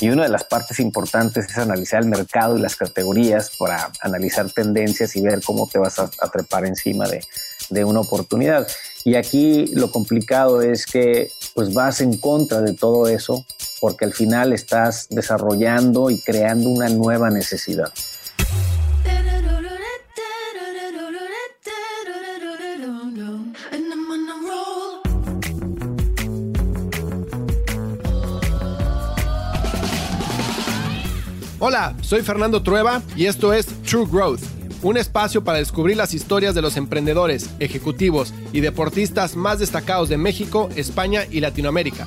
[0.00, 4.50] Y una de las partes importantes es analizar el mercado y las categorías para analizar
[4.50, 7.22] tendencias y ver cómo te vas a, trepar encima de,
[7.68, 8.66] de, una oportunidad.
[9.04, 13.44] Y aquí lo complicado es que pues vas en contra de todo eso
[13.80, 17.92] porque al final estás desarrollando y creando una nueva necesidad.
[32.02, 34.42] Soy Fernando Trueba y esto es True Growth,
[34.82, 40.18] un espacio para descubrir las historias de los emprendedores, ejecutivos y deportistas más destacados de
[40.18, 42.06] México, España y Latinoamérica.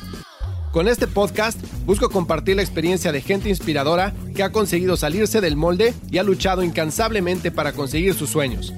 [0.72, 5.56] Con este podcast busco compartir la experiencia de gente inspiradora que ha conseguido salirse del
[5.56, 8.74] molde y ha luchado incansablemente para conseguir sus sueños.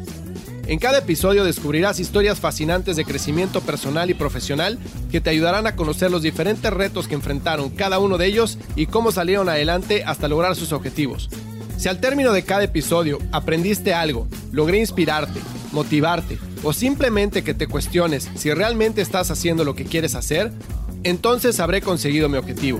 [0.68, 4.80] En cada episodio descubrirás historias fascinantes de crecimiento personal y profesional
[5.12, 8.88] que te ayudarán a conocer los diferentes retos que enfrentaron cada uno de ellos y
[8.88, 11.30] cómo salieron adelante hasta lograr sus objetivos.
[11.78, 15.40] Si al término de cada episodio aprendiste algo, logré inspirarte,
[15.72, 20.52] motivarte o simplemente que te cuestiones si realmente estás haciendo lo que quieres hacer,
[21.04, 22.80] entonces habré conseguido mi objetivo.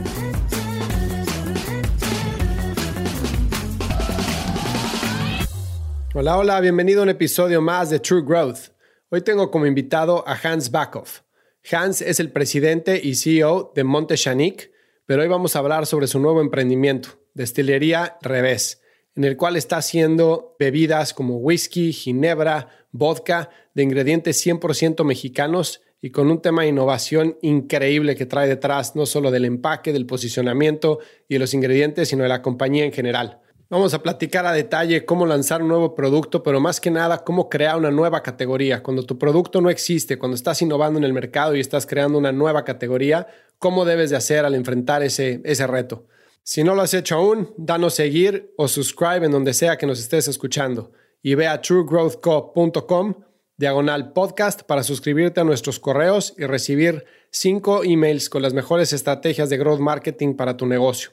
[6.18, 8.70] Hola, hola, bienvenido a un episodio más de True Growth.
[9.10, 11.24] Hoy tengo como invitado a Hans Backhoff.
[11.70, 14.72] Hans es el presidente y CEO de Monte Chanic,
[15.06, 18.82] pero hoy vamos a hablar sobre su nuevo emprendimiento, Destilería Revés,
[19.14, 26.12] en el cual está haciendo bebidas como whisky, ginebra, vodka, de ingredientes 100% mexicanos y
[26.12, 31.00] con un tema de innovación increíble que trae detrás, no solo del empaque, del posicionamiento
[31.28, 33.42] y de los ingredientes, sino de la compañía en general.
[33.76, 37.50] Vamos a platicar a detalle cómo lanzar un nuevo producto, pero más que nada cómo
[37.50, 38.82] crear una nueva categoría.
[38.82, 42.32] Cuando tu producto no existe, cuando estás innovando en el mercado y estás creando una
[42.32, 43.28] nueva categoría,
[43.60, 46.06] cómo debes de hacer al enfrentar ese, ese reto.
[46.42, 50.00] Si no lo has hecho aún, danos seguir o subscribe en donde sea que nos
[50.00, 53.16] estés escuchando y ve a truegrowthco.com
[53.58, 59.50] diagonal podcast para suscribirte a nuestros correos y recibir cinco emails con las mejores estrategias
[59.50, 61.12] de growth marketing para tu negocio.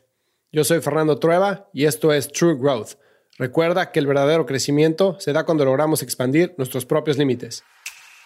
[0.54, 2.96] Yo soy Fernando Trueba y esto es True Growth.
[3.38, 7.64] Recuerda que el verdadero crecimiento se da cuando logramos expandir nuestros propios límites.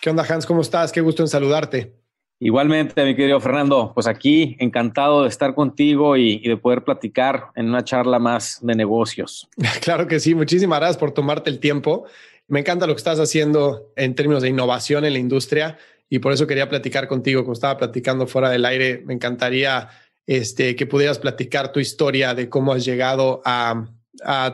[0.02, 0.44] ¿Qué onda, Hans?
[0.44, 0.90] ¿Cómo estás?
[0.90, 1.94] Qué gusto en saludarte.
[2.40, 7.68] Igualmente, mi querido Fernando, pues aquí encantado de estar contigo y, de poder platicar en
[7.68, 9.48] una charla más de negocios.
[9.80, 12.06] Claro que sí, muchísimas gracias por tomarte el tiempo.
[12.48, 15.78] Me encanta lo que estás haciendo en términos de innovación en la industria
[16.08, 17.42] y por eso quería platicar contigo.
[17.42, 19.90] Como estaba platicando fuera del aire, me encantaría
[20.26, 23.88] este, que pudieras platicar tu historia de cómo has llegado a,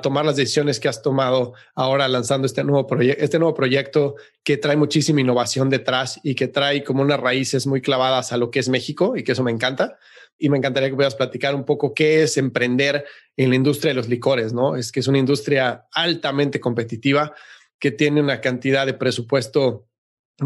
[0.02, 4.74] tomar las decisiones que has tomado ahora lanzando este nuevo, este nuevo proyecto que trae
[4.74, 8.68] muchísima innovación detrás y que trae como unas raíces muy clavadas a lo que es
[8.68, 9.98] México y que eso me encanta.
[10.36, 13.04] Y me encantaría que pudieras platicar un poco qué es emprender
[13.36, 14.74] en la industria de los licores, ¿no?
[14.74, 17.32] Es que es una industria altamente competitiva
[17.78, 19.86] que tiene una cantidad de presupuesto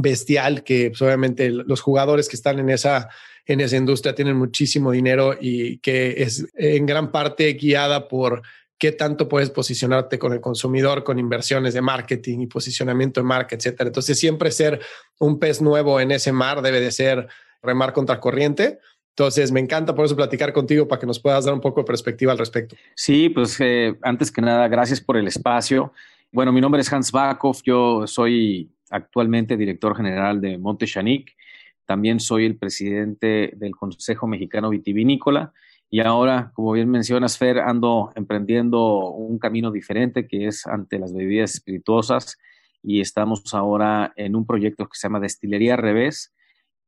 [0.02, 3.08] bestial que pues, obviamente los jugadores que están en esa
[3.46, 8.42] en esa industria tienen muchísimo dinero y que es en gran parte guiada por
[8.78, 13.56] qué tanto puedes posicionarte con el consumidor, con inversiones de marketing y posicionamiento de marca,
[13.56, 13.88] etcétera.
[13.88, 14.80] Entonces, siempre ser
[15.18, 17.28] un pez nuevo en ese mar debe de ser
[17.62, 18.80] remar contra corriente.
[19.10, 21.86] Entonces, me encanta por eso platicar contigo para que nos puedas dar un poco de
[21.86, 22.76] perspectiva al respecto.
[22.94, 25.92] Sí, pues eh, antes que nada, gracias por el espacio.
[26.32, 31.34] Bueno, mi nombre es Hans Backhoff, yo soy actualmente director general de Monte Chanic.
[31.84, 35.52] También soy el presidente del Consejo Mexicano Vitivinícola
[35.88, 41.14] y ahora, como bien mencionas, Fer, ando emprendiendo un camino diferente que es ante las
[41.14, 42.38] bebidas espirituosas
[42.82, 46.34] y estamos ahora en un proyecto que se llama Destilería Revés,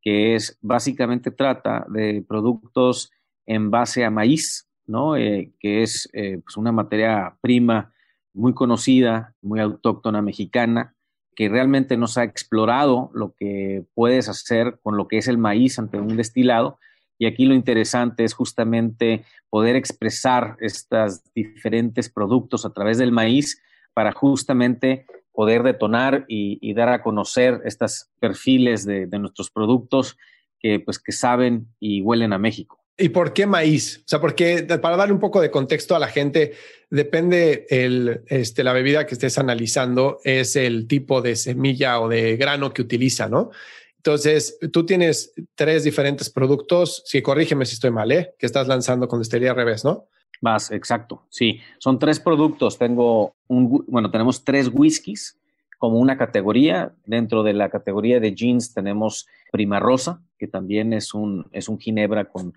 [0.03, 3.13] que es básicamente trata de productos
[3.47, 5.17] en base a maíz, ¿no?
[5.17, 7.93] Eh, que es eh, pues una materia prima
[8.35, 10.95] muy conocida, muy autóctona mexicana,
[11.39, 15.39] que realmente no se ha explorado lo que puedes hacer con lo que es el
[15.39, 16.81] maíz ante un destilado.
[17.17, 23.63] Y aquí lo interesante es justamente poder expresar estos diferentes productos a través del maíz
[23.95, 30.17] para justamente poder detonar y, dar a conocer estos perfiles de, de, nuestros productos
[30.59, 32.81] que, pues, que saben y huelen a México.
[33.01, 33.99] ¿Y por qué maíz?
[33.99, 36.55] O sea, porque para darle un poco de contexto a la gente,
[36.91, 42.37] depende el, este, la bebida que estés analizando, es el tipo de semilla o de
[42.37, 43.51] grano que utiliza, ¿no?
[43.99, 48.35] Entonces, tú tienes tres diferentes productos, si corrígeme si estoy mal, ¿eh?
[48.39, 50.07] que estás lanzando con Destilería Revés, ¿no?
[50.41, 51.27] Más, exacto.
[51.31, 52.79] Sí, son tres productos.
[52.79, 55.37] Tengo un, bueno, tenemos tres whiskies
[55.79, 56.95] como una categoría.
[57.07, 61.79] Dentro de la categoría de jeans tenemos Prima Rosa, que también es un, es un
[61.79, 62.55] ginebra con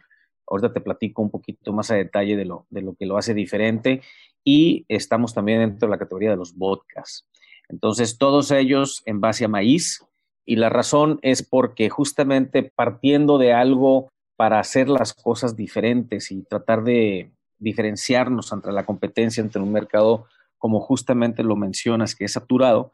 [0.51, 3.33] Ahorita te platico un poquito más a detalle de lo, de lo que lo hace
[3.33, 4.01] diferente.
[4.43, 7.25] Y estamos también dentro de la categoría de los vodkas.
[7.69, 10.05] Entonces, todos ellos en base a maíz.
[10.45, 16.41] Y la razón es porque justamente partiendo de algo para hacer las cosas diferentes y
[16.43, 20.25] tratar de diferenciarnos entre la competencia, entre un mercado
[20.57, 22.91] como justamente lo mencionas, que es saturado,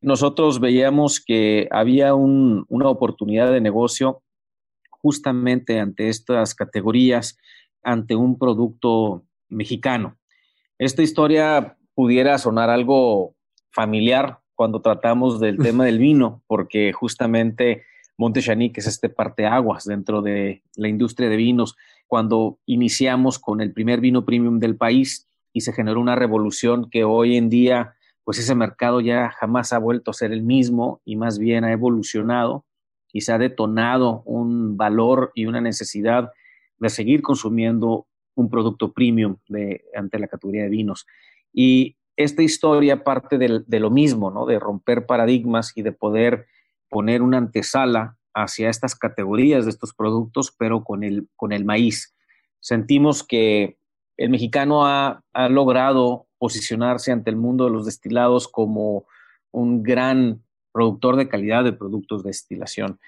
[0.00, 4.22] nosotros veíamos que había una oportunidad de negocio
[4.98, 7.38] justamente ante estas categorías,
[7.82, 10.16] ante un producto mexicano.
[10.78, 13.34] Esta historia pudiera sonar algo
[13.70, 17.84] familiar cuando tratamos del tema del vino, porque justamente
[18.16, 21.76] Monte Chanique es este parteaguas dentro de la industria de vinos.
[22.06, 27.04] Cuando iniciamos con el primer vino premium del país y se generó una revolución que
[27.04, 27.94] hoy en día
[28.24, 31.72] pues ese mercado ya jamás ha vuelto a ser el mismo y más bien ha
[31.72, 32.66] evolucionado
[33.12, 36.30] y se ha detonado un valor y una necesidad
[36.78, 39.36] de seguir consumiendo un producto premium
[39.94, 41.06] ante la categoría de vinos.
[41.52, 44.46] Y esta historia parte de, de lo mismo, ¿no?
[44.46, 46.46] de romper paradigmas y de poder
[46.88, 52.14] poner una antesala hacia estas categorías de estos productos, pero con el, con el maíz.
[52.60, 53.78] Sentimos que
[54.16, 59.06] el mexicano ha, ha logrado posicionarse ante el mundo de los destilados como
[59.50, 60.42] un gran
[60.78, 63.00] productor de calidad de productos de destilación.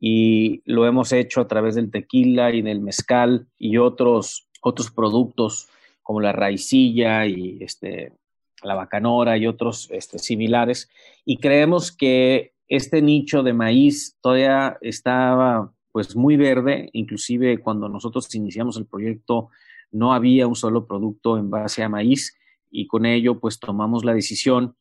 [0.00, 5.68] Y lo hemos hecho a través del tequila y del mezcal y otros, otros productos
[6.02, 8.14] como la raicilla y este,
[8.62, 10.88] la bacanora y otros este, similares.
[11.26, 18.34] Y creemos que este nicho de maíz todavía estaba pues muy verde, inclusive cuando nosotros
[18.34, 19.50] iniciamos el proyecto
[19.92, 22.38] no había un solo producto en base a maíz
[22.70, 24.76] y con ello pues tomamos la decisión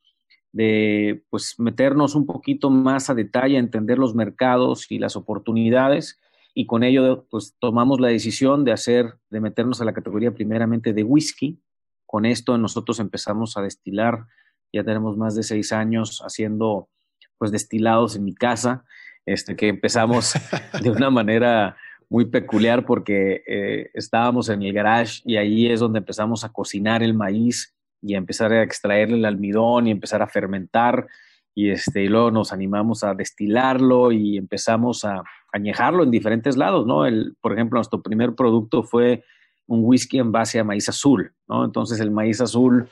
[0.58, 6.20] de pues meternos un poquito más a detalle, entender los mercados y las oportunidades
[6.56, 10.94] y con ello pues tomamos la decisión de hacer, de meternos a la categoría primeramente
[10.94, 11.62] de whisky.
[12.08, 14.26] Con esto nosotros empezamos a destilar,
[14.74, 16.90] ya tenemos más de seis años haciendo
[17.38, 18.84] pues destilados en mi casa,
[19.28, 20.34] este, que empezamos
[20.82, 21.78] de una manera
[22.10, 27.04] muy peculiar porque eh, estábamos en el garage y ahí es donde empezamos a cocinar
[27.04, 31.08] el maíz y empezar a extraerle el almidón y empezar a fermentar
[31.56, 36.86] y, este, y luego nos animamos a destilarlo y empezamos a añejarlo en diferentes lados,
[36.86, 37.06] ¿no?
[37.06, 39.24] El, por ejemplo, nuestro primer producto fue
[39.66, 41.66] un whisky en base a maíz azul, ¿no?
[41.66, 42.90] Entonces el maíz azul,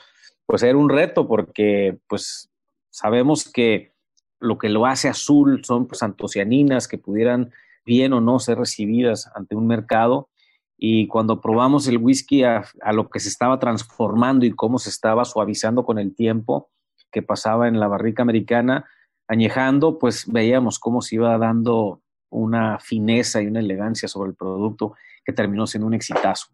[0.48, 2.50] pues era un reto porque, pues,
[2.90, 3.94] sabemos que
[4.40, 7.52] lo que lo hace azul son pues, antocianinas que pudieran
[7.86, 10.30] bien o no ser recibidas ante un mercado
[10.78, 15.24] y cuando probamos el whisky a, lo que se estaba transformando y cómo se estaba
[15.26, 16.70] suavizando con el tiempo
[17.12, 18.86] que pasaba en la barrica americana,
[19.28, 24.96] añejando, pues veíamos cómo se iba dando una fineza y una elegancia sobre el producto
[25.24, 26.48] que terminó siendo un exitazo.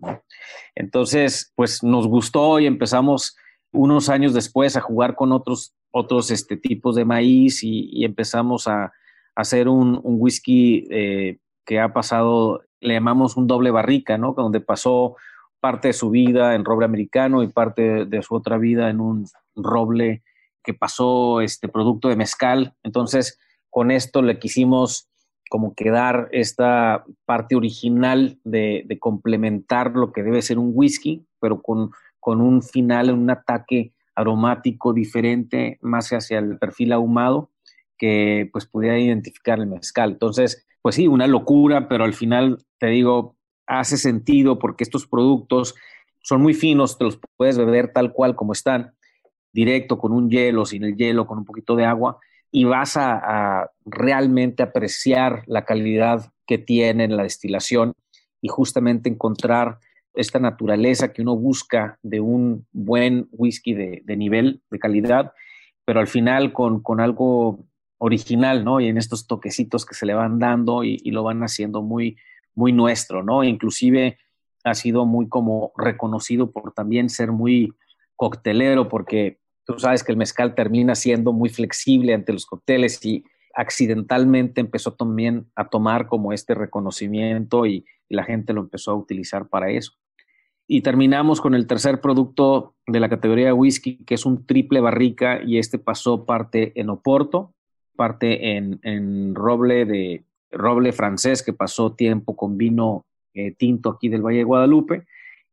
[0.75, 3.35] Entonces, pues nos gustó y empezamos
[3.73, 8.93] unos años después a jugar con otros, otros este, tipos de maíz y, empezamos a,
[9.33, 14.33] hacer un, whisky eh, que ha pasado le llamamos un doble barrica, ¿no?
[14.33, 15.15] Donde pasó
[15.59, 19.27] parte de su vida en roble americano y parte de su otra vida en un
[19.55, 20.23] roble
[20.63, 22.75] que pasó este producto de mezcal.
[22.83, 25.07] Entonces, con esto le quisimos
[25.49, 31.91] como quedar esta parte original de, complementar lo que debe ser un whisky, pero con,
[32.19, 37.50] con un final, un ataque aromático diferente, más hacia el perfil ahumado,
[38.01, 40.13] que pues pudiera identificar el mezcal.
[40.13, 43.35] Entonces, pues sí, una locura, pero al final te digo,
[43.67, 45.75] hace sentido porque estos productos
[46.23, 48.95] son muy finos, te los puedes beber tal cual como están,
[49.53, 52.17] directo, con un hielo, sin el hielo, con un poquito de agua,
[52.49, 57.93] y vas a, realmente apreciar la calidad que tiene la destilación
[58.41, 59.77] y justamente encontrar
[60.15, 65.33] esta naturaleza que uno busca de un buen whisky de, nivel, de calidad,
[65.85, 67.67] pero al final con, con algo
[68.03, 68.79] original, ¿no?
[68.79, 72.17] Y en estos toquecitos que se le van dando y, lo van haciendo muy,
[72.55, 73.43] muy nuestro, ¿no?
[73.43, 74.17] Inclusive
[74.63, 77.73] ha sido muy como reconocido por también ser muy
[78.15, 83.23] coctelero, porque tú sabes que el mezcal termina siendo muy flexible ante los cócteles y
[83.53, 89.47] accidentalmente empezó también a tomar como este reconocimiento y, la gente lo empezó a utilizar
[89.47, 89.93] para eso.
[90.67, 95.41] Y terminamos con el tercer producto de la categoría whisky, que es un triple barrica,
[95.41, 97.53] y este pasó parte en Oporto,
[98.01, 103.05] parte en, roble de roble francés que pasó tiempo con vino
[103.35, 105.05] eh, tinto aquí del Valle de Guadalupe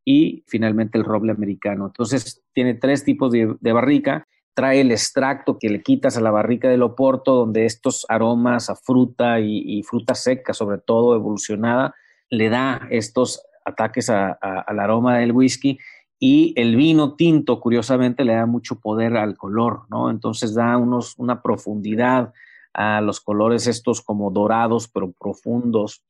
[0.02, 1.88] y finalmente el roble americano.
[1.88, 4.26] Entonces tiene tres tipos de, barrica.
[4.54, 8.76] Trae el extracto que le quitas a la barrica del Oporto, donde estos aromas a
[8.76, 11.94] fruta y, fruta seca, sobre todo evolucionada,
[12.30, 15.78] le da estos ataques al aroma del whisky
[16.18, 20.10] y el vino tinto, curiosamente, le da mucho poder al color, ¿no?
[20.10, 22.32] Entonces da unos, una profundidad
[22.74, 26.02] a los colores estos como dorados, pero profundos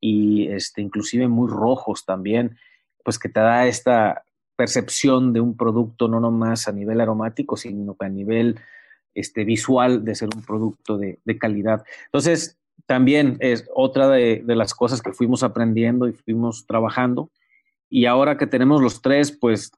[0.00, 2.56] y este, inclusive muy rojos también,
[3.02, 4.24] pues que te da esta
[4.56, 8.60] percepción de un producto no nomás a nivel aromático, sino que a nivel
[9.14, 11.84] este, visual de ser un producto de, calidad.
[12.06, 17.30] Entonces, también es otra de, las cosas que fuimos aprendiendo y fuimos trabajando.
[17.94, 19.70] Y ahora que tenemos los tres, pues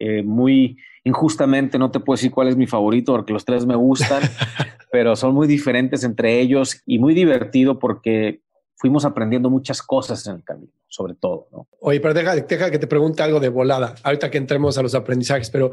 [0.00, 3.76] eh, muy injustamente no te puedo decir cuál es mi favorito porque los tres me
[3.76, 4.22] gustan,
[4.90, 8.40] pero son muy diferentes entre ellos y muy divertido porque
[8.74, 11.46] fuimos aprendiendo muchas cosas en el camino, sobre todo.
[11.52, 11.68] ¿no?
[11.78, 14.96] Oye, pero deja, deja que te pregunte algo de volada, ahorita que entremos a los
[14.96, 15.70] aprendizajes, pero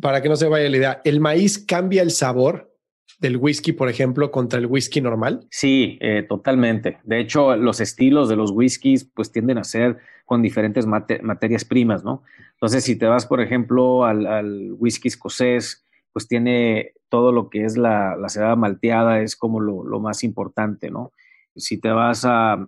[0.00, 2.69] para que no se vaya la idea, ¿el maíz cambia el sabor
[3.18, 5.46] del whisky, por ejemplo, contra el whisky normal?
[5.50, 6.98] Sí, eh, totalmente.
[7.04, 12.04] De hecho, los estilos de los whiskies pues tienden a ser con diferentes materias primas,
[12.04, 12.22] ¿no?
[12.52, 17.76] Entonces, si te vas, por ejemplo, al, whisky escocés, pues tiene todo lo que es
[17.76, 21.12] la, la cebada malteada, es como lo, lo más importante, ¿no?
[21.56, 22.66] si te vas a,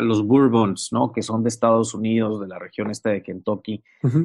[0.00, 1.12] los bourbons, ¿no?
[1.12, 3.82] Que son de Estados Unidos, de la región esta de Kentucky,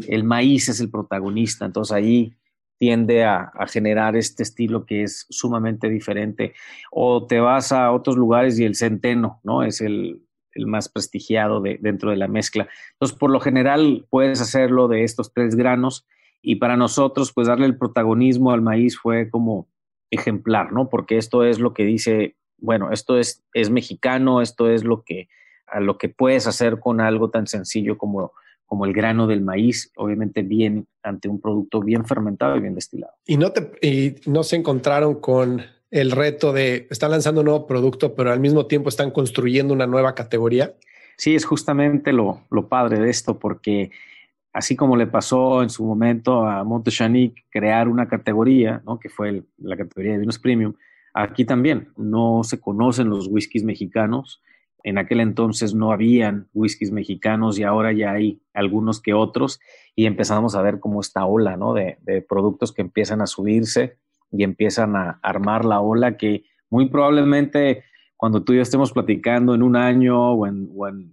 [0.08, 2.34] el maíz es el protagonista, entonces ahí
[2.78, 6.54] tiende a, generar este estilo que es sumamente diferente.
[6.92, 9.64] O te vas a otros lugares y el centeno, ¿no?
[9.64, 10.24] Es el,
[10.66, 12.68] más prestigiado de, dentro de la mezcla.
[12.94, 16.08] Entonces, por lo general, puedes hacerlo de estos tres granos
[16.42, 19.68] y para nosotros, pues darle el protagonismo al maíz fue como
[20.10, 20.90] ejemplar, ¿no?
[20.90, 25.30] Porque esto es lo que dice bueno, esto es, es mexicano, esto es lo que,
[25.68, 28.34] a lo que puedes hacer con algo tan sencillo como,
[28.68, 33.14] como el grano del maíz, obviamente bien ante un producto bien fermentado y bien destilado.
[33.26, 37.66] Y no, te, y no se encontraron con el reto de, están lanzando un nuevo
[37.66, 40.74] producto, pero al mismo tiempo están construyendo una nueva categoría.
[41.18, 43.90] Sí, es justamente lo, lo padre de esto, porque
[44.54, 49.00] así como le pasó en su momento a Montechanic crear una categoría, ¿no?
[49.00, 50.74] que fue la categoría de vinos premium,
[51.20, 54.40] Aquí también no se conocen los whiskies mexicanos.
[54.88, 59.60] En aquel entonces no habían whiskies mexicanos y ahora ya hay algunos que otros
[59.98, 61.74] y empezamos a ver como esta ola ¿no?
[61.74, 63.98] de, productos que empiezan a subirse
[64.32, 67.84] y empiezan a armar la ola que muy probablemente
[68.16, 70.70] cuando tú y yo estemos platicando en un año o en,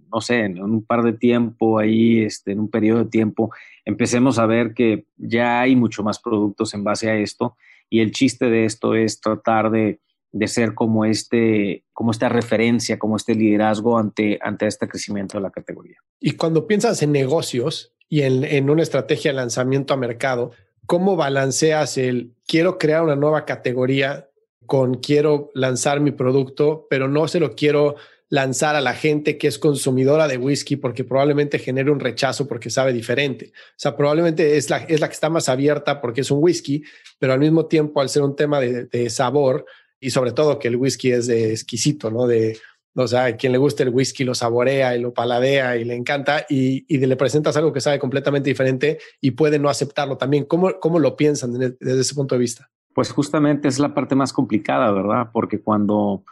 [0.09, 3.51] no sé, en un par de tiempo ahí, este, en un periodo de tiempo,
[3.83, 7.57] empecemos a ver que ya hay mucho más productos en base a esto
[7.89, 9.99] y el chiste de esto es tratar de,
[10.47, 15.51] ser como, este, como esta referencia, como este liderazgo ante, ante este crecimiento de la
[15.51, 15.97] categoría.
[16.19, 20.51] Y cuando piensas en negocios y en, en una estrategia de lanzamiento a mercado,
[20.85, 24.29] ¿cómo balanceas el quiero crear una nueva categoría
[24.65, 27.95] con quiero lanzar mi producto, pero no se lo quiero
[28.29, 32.69] lanzar a la gente que es consumidora de whisky porque probablemente genere un rechazo porque
[32.69, 33.51] sabe diferente.
[33.53, 36.83] O sea, probablemente es la, es la que está más abierta porque es un whisky,
[37.19, 39.65] pero al mismo tiempo al ser un tema de, sabor
[39.99, 42.27] y sobre todo que el whisky es de exquisito, ¿no?
[42.27, 42.57] De,
[42.95, 46.45] o sea, quien le gusta el whisky lo saborea y lo paladea y le encanta
[46.49, 50.45] y, y le presentas algo que sabe completamente diferente y puede no aceptarlo también.
[50.45, 52.69] ¿Cómo, cómo lo piensan desde ese punto de vista?
[52.93, 55.29] Pues justamente es la parte más complicada, ¿verdad?
[55.33, 56.23] Porque cuando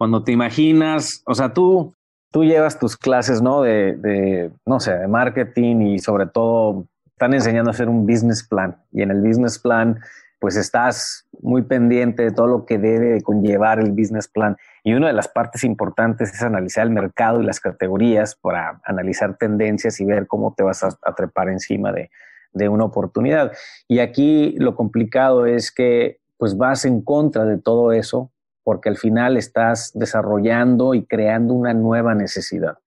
[0.00, 1.94] cuando te imaginas, o sea, tú,
[2.32, 3.60] tú llevas tus clases, ¿no?
[3.60, 8.42] De, de, no sé, de marketing y sobre todo están enseñando a hacer un business
[8.42, 8.82] plan.
[8.92, 10.00] Y en el business plan,
[10.40, 14.56] pues estás muy pendiente de todo lo que debe conllevar el business plan.
[14.82, 19.36] Y una de las partes importantes es analizar el mercado y las categorías para analizar
[19.36, 22.10] tendencias y ver cómo te vas a, a trepar encima de,
[22.52, 23.52] de una oportunidad.
[23.86, 28.32] Y aquí lo complicado es que pues vas en contra de todo eso
[28.64, 32.78] porque al final estás desarrollando y creando una nueva necesidad.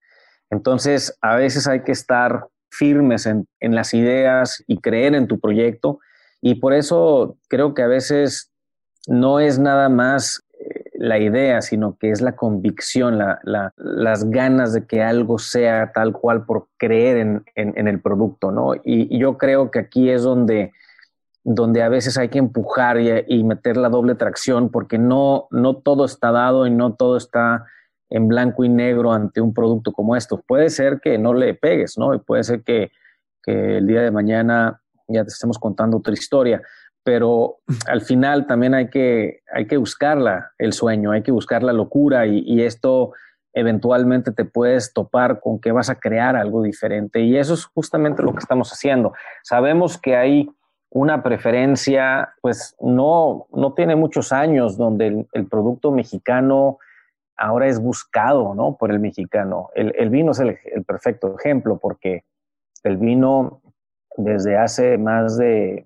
[0.50, 6.00] Entonces, a veces hay que estar firmes en, las ideas y creer en tu proyecto.
[6.46, 8.52] Y por eso creo que a veces
[9.08, 14.86] no es nada más eh, la idea, sino que es la convicción, las ganas de
[14.86, 17.18] que algo sea tal cual por creer
[17.56, 18.76] en, el producto, ¿no?
[18.84, 20.72] y, yo creo que aquí es donde
[21.44, 26.06] donde a veces hay que empujar y, meter la doble tracción porque no, no todo
[26.06, 27.66] está dado y no todo está
[28.10, 30.42] en blanco y negro ante un producto como esto.
[30.48, 32.14] Puede ser que no le pegues, ¿no?
[32.14, 32.92] Y puede ser que,
[33.46, 36.62] el día de mañana ya te estemos contando otra historia,
[37.04, 41.74] pero al final también hay que, hay que buscarla, el sueño, hay que buscar la
[41.74, 43.14] locura y, y esto
[43.54, 48.24] eventualmente te puedes topar con que vas a crear algo diferente y eso es justamente
[48.24, 49.14] lo que estamos haciendo.
[49.44, 50.50] Sabemos que hay
[50.94, 56.78] una preferencia, pues no, no tiene muchos años donde el, producto mexicano
[57.36, 58.78] ahora es buscado, ¿no?
[58.78, 59.70] Por el mexicano.
[59.74, 60.56] El, vino es el,
[60.86, 62.26] perfecto ejemplo porque
[62.84, 63.63] el vino
[64.18, 65.86] desde hace más de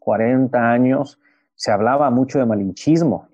[0.00, 1.18] 40 años
[1.58, 3.28] se hablaba mucho de malinchismo,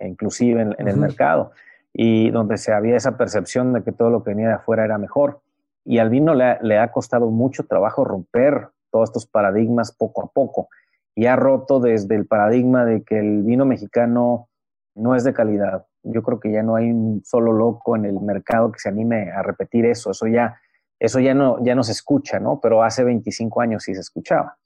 [0.00, 1.52] inclusive en, el mercado,
[1.92, 4.96] y donde se había esa percepción de que todo lo que venía de afuera era
[4.96, 5.40] mejor.
[5.84, 10.68] Y al vino le, ha costado mucho trabajo romper todos estos paradigmas poco a poco.
[11.14, 14.48] Y ha roto desde el paradigma de que el vino mexicano
[14.94, 15.84] no es de calidad.
[16.02, 19.30] Yo creo que ya no hay un solo loco en el mercado que se anime
[19.30, 20.12] a repetir eso.
[20.12, 20.58] Eso ya,
[20.98, 22.60] eso ya no, ya no se escucha, ¿no?
[22.60, 24.56] Pero hace 25 años sí se escuchaba.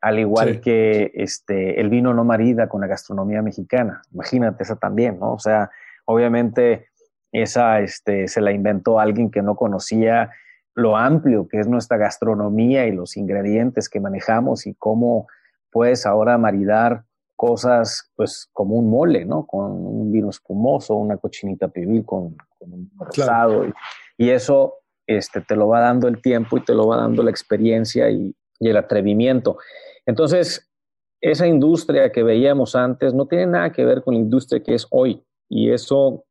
[0.00, 4.02] Al igual que este, el vino no marida con la gastronomía mexicana.
[4.12, 5.32] Imagínate esa también, ¿no?
[5.32, 5.70] O sea,
[6.04, 6.88] obviamente
[7.32, 10.30] esa este, se la inventó alguien que no conocía
[10.74, 15.28] lo amplio que es nuestra gastronomía y los ingredientes que manejamos y cómo
[15.70, 17.04] puedes ahora maridar
[17.36, 19.46] cosas pues como un mole, ¿no?
[19.46, 23.66] Con un vino espumoso, una cochinita pibil con, un rosado
[24.16, 27.30] y, eso este, te lo va dando el tiempo y te lo va dando la
[27.30, 29.58] experiencia y, y el atrevimiento.
[30.06, 30.70] Entonces,
[31.20, 34.86] esa industria que veíamos antes no tiene nada que ver con la industria que es
[34.90, 36.24] hoy y eso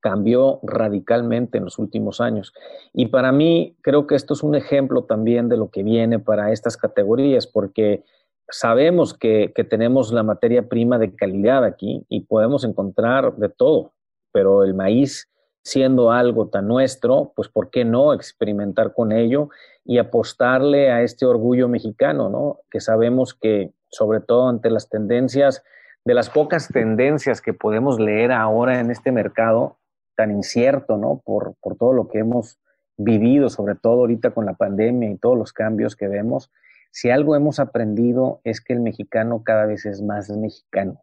[0.00, 2.52] cambió radicalmente en los últimos años.
[2.92, 6.52] Y para mí creo que esto es un ejemplo también de lo que viene para
[6.52, 8.02] estas categorías, porque
[8.48, 13.92] sabemos que, tenemos la materia prima de calidad aquí y podemos encontrar de todo,
[14.32, 15.29] pero el maíz
[15.62, 19.50] siendo algo tan nuestro, pues ¿por qué no experimentar con ello
[19.84, 22.60] y apostarle a este orgullo mexicano, ¿no?
[22.70, 25.62] Que sabemos que sobre todo ante las tendencias,
[26.04, 29.76] de las pocas tendencias que podemos leer ahora en este mercado,
[30.16, 31.20] tan incierto, ¿no?
[31.24, 32.58] Por, por todo lo que hemos
[32.96, 36.50] vivido, sobre todo ahorita con la pandemia y todos los cambios que vemos,
[36.90, 41.00] si algo hemos aprendido es que el mexicano cada vez es más mexicano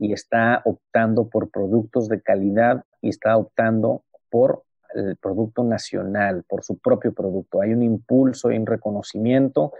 [0.00, 4.62] y está optando por productos de calidad y está optando por
[4.94, 7.60] el producto nacional, por su propio producto.
[7.60, 9.72] Hay un impulso y un reconocimiento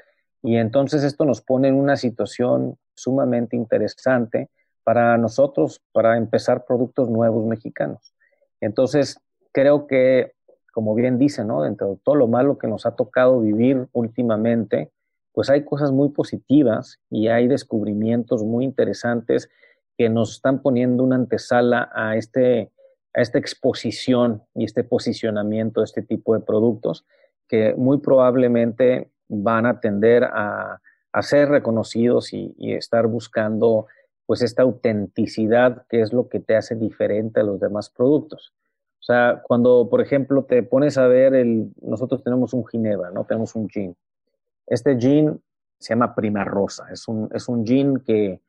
[0.43, 4.51] y entonces esto nos pone en una situación sumamente interesante
[4.85, 8.15] para nosotros, para empezar productos nuevos mexicanos.
[8.61, 9.19] Entonces,
[9.53, 10.33] creo que,
[10.73, 11.63] como bien dice, ¿no?
[11.63, 14.93] Dentro de todo lo malo que nos ha tocado vivir últimamente,
[15.37, 19.51] pues hay cosas muy positivas y hay descubrimientos muy interesantes
[19.99, 22.73] que nos están poniendo una antesala a, este,
[23.13, 27.05] a esta exposición y este posicionamiento de este tipo de productos
[27.49, 30.81] que muy probablemente van a tender a,
[31.21, 33.89] ser reconocidos y, y, estar buscando
[34.25, 38.55] pues esta autenticidad que es lo que te hace diferente a los demás productos.
[39.01, 43.25] O sea, cuando, por ejemplo, te pones a ver el, nosotros tenemos un ginebra, ¿no?
[43.25, 43.97] Tenemos un gin.
[44.67, 45.41] Este gin
[45.79, 46.87] se llama Prima Rosa.
[46.91, 48.41] Es un, es un gin que,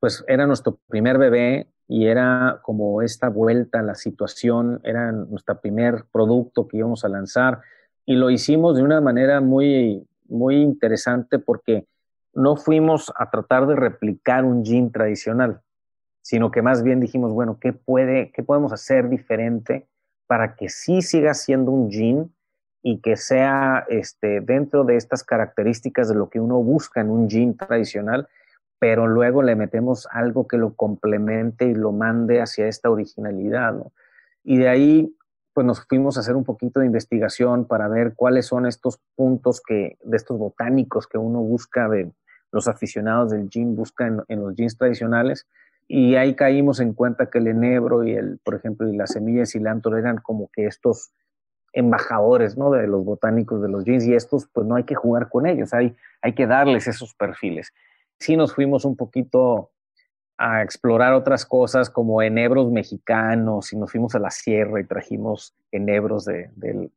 [0.00, 5.60] pues, era nuestro primer bebé y era como esta vuelta a la situación, era nuestro
[5.60, 7.60] primer producto que íbamos a lanzar
[8.06, 11.86] y lo hicimos de una manera muy, muy interesante porque
[12.34, 15.60] no fuimos a tratar de replicar un gin tradicional,
[16.22, 19.86] sino que más bien dijimos, bueno, ¿qué, puede, qué podemos hacer diferente
[20.26, 22.34] para que sí siga siendo un gin
[22.82, 27.30] y que sea este, dentro de estas características de lo que uno busca en un
[27.30, 28.28] gin tradicional,
[28.78, 33.74] pero luego le metemos algo que lo complemente y lo mande hacia esta originalidad,
[34.42, 35.16] Y de ahí,
[35.54, 39.60] pues nos fuimos a hacer un poquito de investigación para ver cuáles son estos puntos
[39.60, 42.10] que, de estos botánicos que uno busca de,
[42.52, 45.46] los aficionados del gin buscan en, los jeans tradicionales.
[45.88, 49.40] Y ahí caímos en cuenta que el enebro y el, por ejemplo, y la semilla
[49.40, 51.12] de cilantro eran como que estos
[51.72, 52.70] embajadores, ¿no?
[52.70, 55.72] De los botánicos de los jeans y estos, pues no hay que jugar con ellos,
[55.74, 57.72] hay, hay que darles esos perfiles.
[58.18, 59.70] Sí nos fuimos un poquito
[60.38, 65.54] a explorar otras cosas como enebros mexicanos y nos fuimos a la sierra y trajimos
[65.70, 66.90] enebros de, de,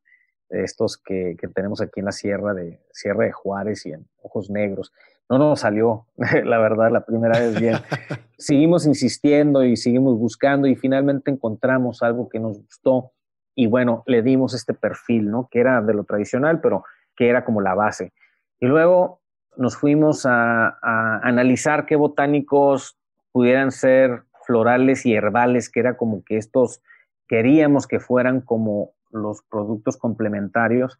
[0.50, 4.50] estos que, que, tenemos aquí en la sierra de Sierra de Juárez y en Ojos
[4.50, 4.92] Negros
[5.30, 7.78] no nos salió, la verdad, la primera vez bien.
[8.38, 13.12] seguimos insistiendo y seguimos buscando y finalmente encontramos algo que nos gustó
[13.56, 15.48] y bueno, le dimos este perfil, ¿no?
[15.50, 16.84] Que era de lo tradicional, pero
[17.16, 18.14] que era como la base.
[18.60, 19.22] Y luego
[19.58, 22.98] nos fuimos a, a analizar qué botánicos
[23.32, 26.82] pudieran ser florales y herbales, que era como que estos
[27.28, 31.00] queríamos que fueran como los productos complementarios.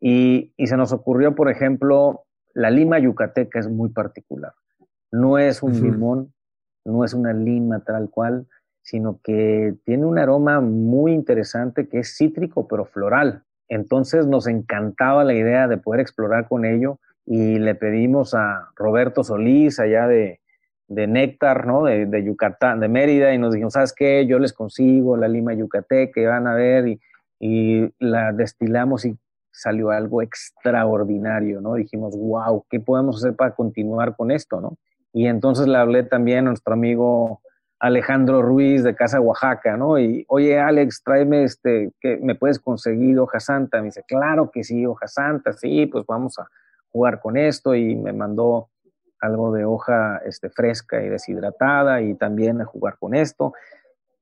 [0.00, 4.52] Y, y se nos ocurrió, por ejemplo, la lima yucateca es muy particular.
[5.10, 6.32] No es un limón,
[6.84, 8.46] no es una lima tal cual,
[8.86, 13.42] sino que tiene un aroma muy interesante que es cítrico pero floral.
[13.68, 19.24] Entonces nos encantaba la idea de poder explorar con ello y le pedimos a Roberto
[19.24, 20.38] Solís allá de,
[20.86, 21.82] de néctar, ¿no?
[21.82, 24.24] De, de, Yucatán, de Mérida, y nos dijimos, ¿sabes qué?
[24.24, 27.00] Yo les consigo la lima yucateca, van a ver, y,
[27.40, 29.18] y la destilamos y
[29.50, 31.74] salió algo extraordinario, ¿no?
[31.74, 34.76] Dijimos, wow, ¿qué podemos hacer para continuar con esto, ¿no?
[35.12, 37.40] Y entonces le hablé también a nuestro amigo
[37.78, 39.98] Alejandro Ruiz de Casa Oaxaca, ¿no?
[39.98, 43.78] Y, oye, Alex, tráeme este, que me puedes conseguir hoja santa.
[43.78, 46.48] Me dice, claro que sí, hoja santa, sí, pues vamos a
[46.90, 47.74] jugar con esto.
[47.74, 48.70] Y me mandó
[49.20, 53.52] algo de hoja este, fresca y deshidratada y también a jugar con esto.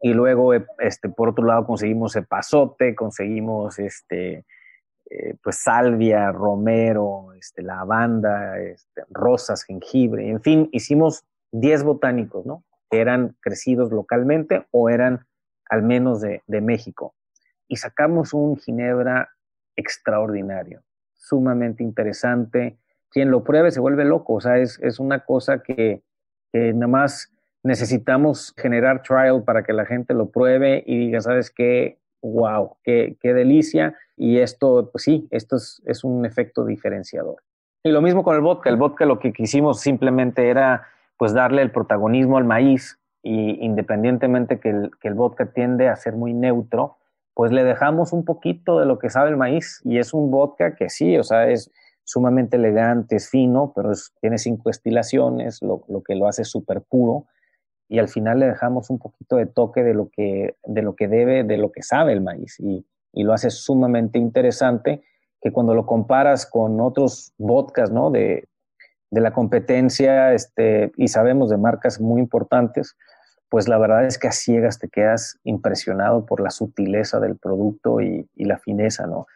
[0.01, 4.45] Y luego, este, por otro lado, conseguimos epazote, conseguimos este,
[5.11, 12.65] eh, pues salvia, romero, este, lavanda, este, rosas, jengibre, en fin, hicimos 10 botánicos, ¿no?
[12.91, 15.27] Que eran crecidos localmente o eran
[15.69, 17.15] al menos de, de México.
[17.69, 19.31] Y sacamos un ginebra
[19.77, 22.79] extraordinario, sumamente interesante,
[23.15, 26.03] quien lo pruebe se vuelve loco, o sea, es, es una cosa que,
[26.53, 31.99] nada más necesitamos generar trial para que la gente lo pruebe y diga, ¿sabes qué?
[32.23, 32.77] ¡Wow!
[32.83, 33.97] ¡Qué, qué delicia!
[34.17, 37.37] Y esto, pues sí, esto es, es, un efecto diferenciador.
[37.85, 38.69] Y lo mismo con el vodka.
[38.69, 44.61] El vodka lo que quisimos simplemente era pues darle el protagonismo al maíz y independientemente
[44.61, 46.99] que el, que el vodka tiende a ser muy neutro,
[47.35, 50.75] pues le dejamos un poquito de lo que sabe el maíz y es un vodka
[50.75, 51.71] que sí, o sea, es,
[52.05, 57.27] sumamente elegante, es fino, pero tiene cinco estilaciones, lo, que lo hace súper puro.
[57.89, 61.09] Y al final le dejamos un poquito de toque de lo que, de lo que
[61.09, 62.59] debe, de lo que sabe el maíz.
[62.61, 65.05] Y, lo hace sumamente interesante
[65.41, 68.11] que cuando lo comparas con otros vodkas, ¿no?
[68.11, 68.49] De,
[69.21, 72.97] la competencia, este, y sabemos de marcas muy importantes,
[73.49, 78.01] pues la verdad es que a ciegas te quedas impresionado por la sutileza del producto
[78.01, 79.27] y, la fineza, ¿no?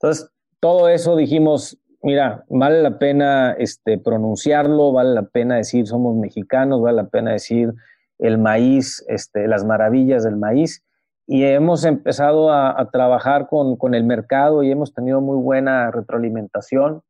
[0.00, 6.16] Entonces, todo eso dijimos, mira, vale la pena este, pronunciarlo, vale la pena decir somos
[6.16, 7.74] mexicanos, vale la pena decir
[8.18, 10.82] el maíz, este, las maravillas del maíz.
[11.26, 17.02] Y hemos empezado a, trabajar con, con, el mercado y hemos tenido muy buena retroalimentación.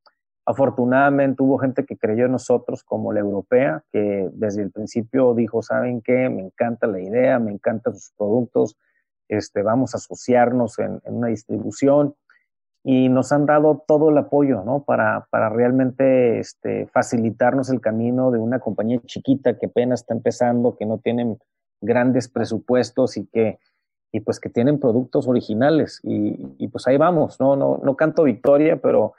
[0.47, 5.61] Afortunadamente hubo gente que creyó en nosotros como la europea, que desde el principio dijo,
[5.61, 6.29] ¿saben qué?
[6.31, 8.77] Me encanta la idea, me encantan sus productos,
[9.29, 12.15] este, vamos a asociarnos en, en una distribución
[12.89, 14.85] y nos han dado todo el apoyo, ¿no?
[14.85, 20.77] Para, para realmente este, facilitarnos el camino de una compañía chiquita que apenas está empezando,
[20.77, 21.37] que no tienen
[21.81, 23.59] grandes presupuestos y que,
[24.13, 25.99] y pues que tienen productos originales.
[26.05, 27.57] Y, y pues ahí vamos, ¿no?
[27.57, 27.81] ¿no?
[27.83, 29.15] No canto victoria, pero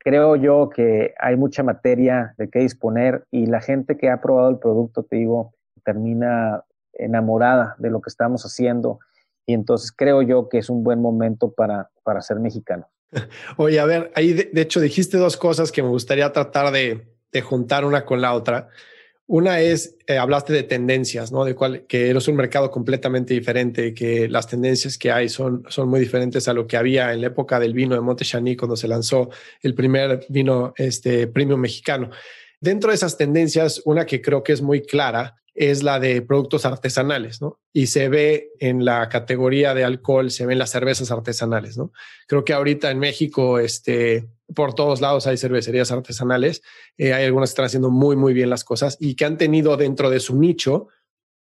[0.00, 4.50] creo yo que hay mucha materia de qué disponer y la gente que ha probado
[4.50, 8.98] el producto, te digo, termina enamorada de lo que estamos haciendo.
[9.46, 12.88] Y entonces creo yo que es un buen momento para, para ser mexicano.
[13.56, 17.06] Oye, a ver, ahí de, hecho dijiste dos cosas que me gustaría tratar de,
[17.42, 18.68] juntar una con la otra.
[19.32, 21.44] Una es, eh, hablaste de tendencias, ¿no?
[21.44, 25.88] De cuál, que eres un mercado completamente diferente, que las tendencias que hay son, son
[25.88, 28.88] muy diferentes a lo que había en la época del vino de Montechaní cuando se
[28.88, 29.30] lanzó
[29.62, 32.10] el primer vino este, premium mexicano.
[32.60, 36.66] Dentro de esas tendencias, una que creo que es muy clara es la de productos
[36.66, 37.60] artesanales, ¿no?
[37.72, 41.92] Y se ve en la categoría de alcohol, se ven las cervezas artesanales, ¿no?
[42.26, 46.62] Creo que ahorita en México, este, por todos lados hay cervecerías artesanales,
[46.98, 49.76] eh, hay algunas que están haciendo muy, muy bien las cosas y que han tenido
[49.76, 50.88] dentro de su nicho,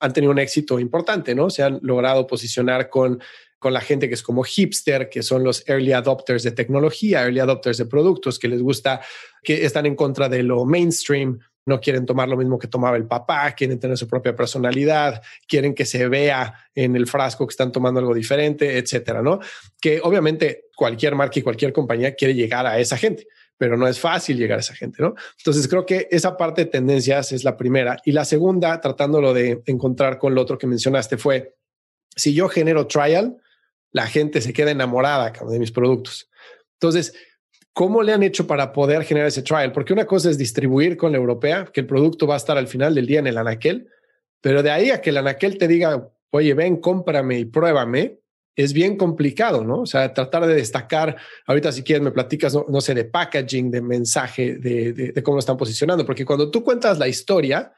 [0.01, 1.51] han tenido un éxito importante, ¿no?
[1.51, 3.21] Se han logrado posicionar con
[3.59, 7.41] con la gente que es como hipster, que son los early adopters de tecnología, early
[7.41, 9.01] adopters de productos, que les gusta,
[9.43, 13.07] que están en contra de lo mainstream, no quieren tomar lo mismo que tomaba el
[13.07, 17.73] papá, quieren tener su propia personalidad, quieren que se vea en el frasco que están
[17.73, 19.41] tomando algo diferente, etcétera, ¿no?
[19.81, 23.99] Que obviamente cualquier marca y cualquier compañía quiere llegar a esa gente, pero no es
[23.99, 25.17] fácil llegar a esa gente, ¿no?
[25.39, 27.99] Entonces creo que esa parte de tendencias es la primera.
[28.05, 31.57] Y la segunda, tratándolo de encontrar con lo otro que mencionaste, fue,
[32.15, 33.39] si yo genero trial,
[33.91, 36.31] la gente se queda enamorada de mis productos.
[36.75, 37.13] Entonces,
[37.79, 39.71] ¿Cómo le han hecho para poder generar ese trial?
[39.71, 42.67] Porque una cosa es distribuir con la europea, que el producto va a estar al
[42.67, 43.89] final del día en el anaquel,
[44.41, 48.19] pero de ahí a que el anaquel te diga, oye, ven, cómprame y pruébame,
[48.59, 49.83] es bien complicado, ¿no?
[49.83, 51.17] O sea, tratar de destacar,
[51.47, 55.39] ahorita si quieres me platicas, no, sé, de packaging, de mensaje, de, de, cómo lo
[55.39, 57.73] están posicionando, porque cuando tú cuentas la historia,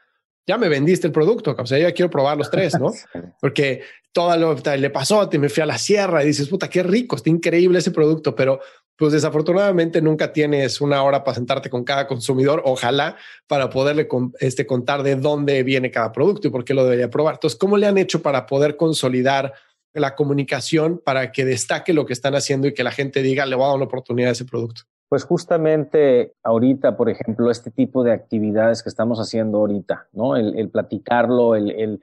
[0.47, 2.91] ya me vendiste el producto, o sea, ya quiero probar los tres, ¿no?
[3.39, 6.81] Porque todo lo le pasó, te me fui a la sierra y dices, puta, qué
[6.81, 8.59] rico, está increíble ese producto, pero
[8.97, 14.07] pues desafortunadamente nunca tienes una hora para sentarte con cada consumidor, ojalá, para poderle
[14.39, 17.35] este, contar de dónde viene cada producto y por qué lo debería probar.
[17.35, 19.53] Entonces, ¿cómo le han hecho para poder consolidar
[19.93, 23.55] la comunicación para que destaque lo que están haciendo y que la gente diga, le
[23.55, 24.83] voy a dar una oportunidad a ese producto?
[25.09, 30.37] Pues justamente ahorita, por ejemplo, este tipo de actividades que estamos haciendo ahorita, ¿no?
[30.37, 31.99] El, platicarlo, el,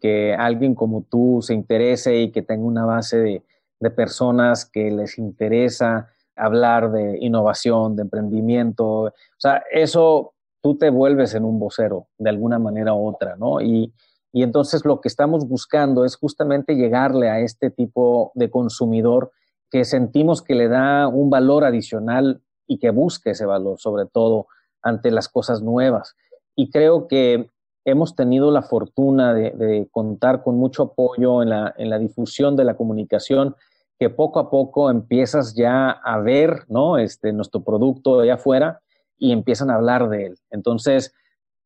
[0.00, 3.42] que alguien como tú se interese y que tenga una base de,
[3.80, 8.86] de personas que les interesa hablar de innovación, de emprendimiento.
[8.86, 13.60] O sea, eso tú te vuelves en un vocero de alguna manera u otra, ¿no?
[13.60, 13.92] Y,
[14.36, 19.32] y entonces lo que estamos buscando es justamente llegarle a este tipo de consumidor
[19.70, 24.48] que sentimos que le da un valor adicional y que busque ese valor, sobre todo
[24.82, 26.16] ante las cosas nuevas.
[26.54, 27.48] Y creo que
[27.86, 32.64] hemos tenido la fortuna de, contar con mucho apoyo en la, en la, difusión de
[32.64, 33.56] la comunicación,
[33.98, 36.98] que poco a poco empiezas ya a ver ¿no?
[36.98, 38.82] este, nuestro producto allá afuera
[39.16, 40.38] y empiezan a hablar de él.
[40.50, 41.14] Entonces,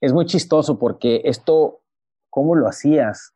[0.01, 1.80] es muy chistoso porque esto,
[2.31, 3.35] ¿cómo lo hacías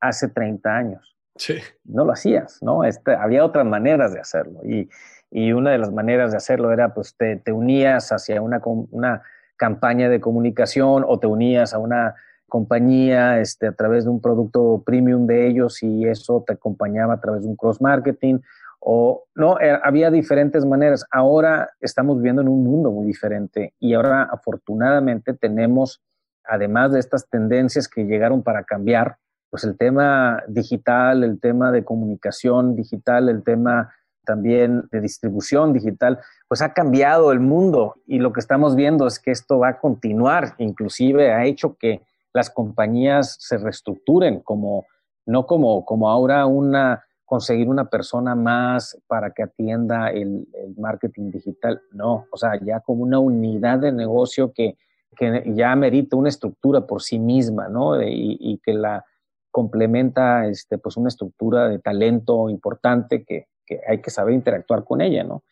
[0.00, 1.16] hace 30 años?
[1.36, 1.58] Sí.
[1.84, 2.84] No lo hacías, ¿no?
[2.84, 4.88] Este, había otras maneras de hacerlo y,
[5.30, 9.22] y, una de las maneras de hacerlo era, pues, te, te unías hacia una, una,
[9.56, 12.14] campaña de comunicación o te unías a una
[12.48, 17.20] compañía este, a través de un producto premium de ellos y eso te acompañaba a
[17.20, 18.40] través de un cross marketing
[18.86, 21.06] o no, eh, había diferentes maneras.
[21.10, 26.02] Ahora estamos viviendo en un mundo muy diferente y ahora afortunadamente tenemos,
[26.46, 29.16] además de estas tendencias que llegaron para cambiar,
[29.50, 36.18] pues el tema digital, el tema de comunicación digital, el tema también de distribución digital,
[36.48, 37.96] pues ha cambiado el mundo.
[38.06, 42.02] Y lo que estamos viendo es que esto va a continuar, inclusive ha hecho que
[42.32, 44.86] las compañías se reestructuren como
[45.26, 51.80] no como, como ahora una conseguir una persona más para que atienda el, marketing digital,
[51.92, 54.76] no, o sea, ya como una unidad de negocio que,
[55.14, 58.02] que ya merita una estructura por sí misma, ¿no?
[58.02, 59.04] Y, que la,
[59.50, 65.00] complementa este, pues una estructura de talento importante que, que, hay que saber interactuar con
[65.00, 65.44] ella, ¿no?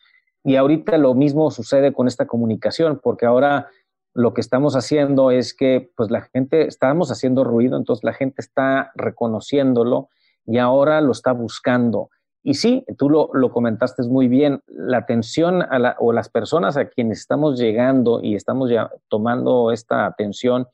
[0.43, 3.69] Y ahorita lo mismo sucede con esta comunicación, porque ahora
[4.13, 8.41] lo que estamos haciendo es que pues la gente, estamos haciendo ruido, entonces la gente
[8.41, 10.09] está reconociéndolo
[10.45, 12.09] y ahora lo está buscando.
[12.43, 16.75] Y sí, tú lo, lo comentaste muy bien, la atención a la, o las personas
[16.75, 20.67] a quienes estamos llegando y estamos ya tomando esta atención,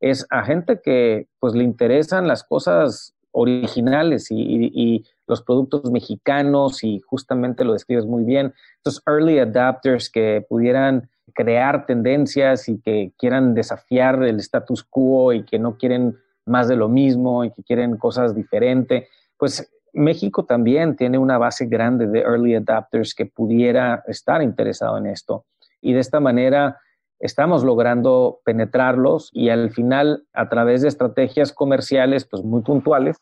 [0.00, 6.98] es a gente que pues le interesan las cosas originales y, los productos mexicanos y
[7.06, 8.52] justamente lo describes muy bien.
[8.78, 15.44] Estos early adapters que pudieran crear tendencias y que quieran desafiar el status quo y
[15.44, 19.06] que no quieren más de lo mismo y que quieren cosas diferentes.
[19.36, 25.06] Pues México también tiene una base grande de early adapters que pudiera estar interesado en
[25.06, 25.44] esto.
[25.80, 26.78] Y de esta manera
[27.18, 33.16] estamos logrando penetrarlos y al final, a través de estrategias comerciales pues muy puntuales,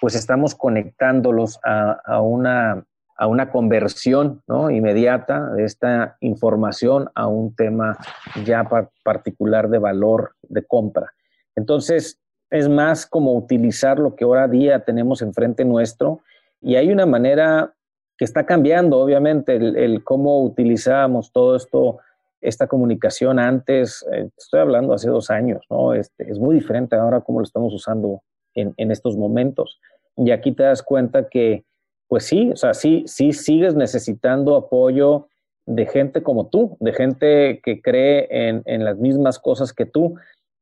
[0.00, 2.84] pues estamos conectándolos a, una,
[3.16, 4.70] a una conversión ¿no?
[4.70, 7.98] inmediata de esta información a un tema
[8.44, 8.68] ya
[9.02, 11.12] particular de valor de compra.
[11.56, 16.20] Entonces, es más como utilizar lo que ahora día tenemos enfrente nuestro
[16.60, 17.74] y hay una manera
[18.16, 21.98] que está cambiando, obviamente, el, cómo utilizamos todo esto
[22.40, 25.92] esta comunicación antes, eh, estoy hablando hace dos años, ¿no?
[25.92, 28.22] Este, es muy diferente ahora cómo lo estamos usando
[28.54, 29.80] en, en, estos momentos.
[30.16, 31.64] Y aquí te das cuenta que,
[32.06, 35.26] pues sí, o sea, sí, sí sigues necesitando apoyo
[35.66, 40.14] de gente como tú, de gente que cree en, en las mismas cosas que tú.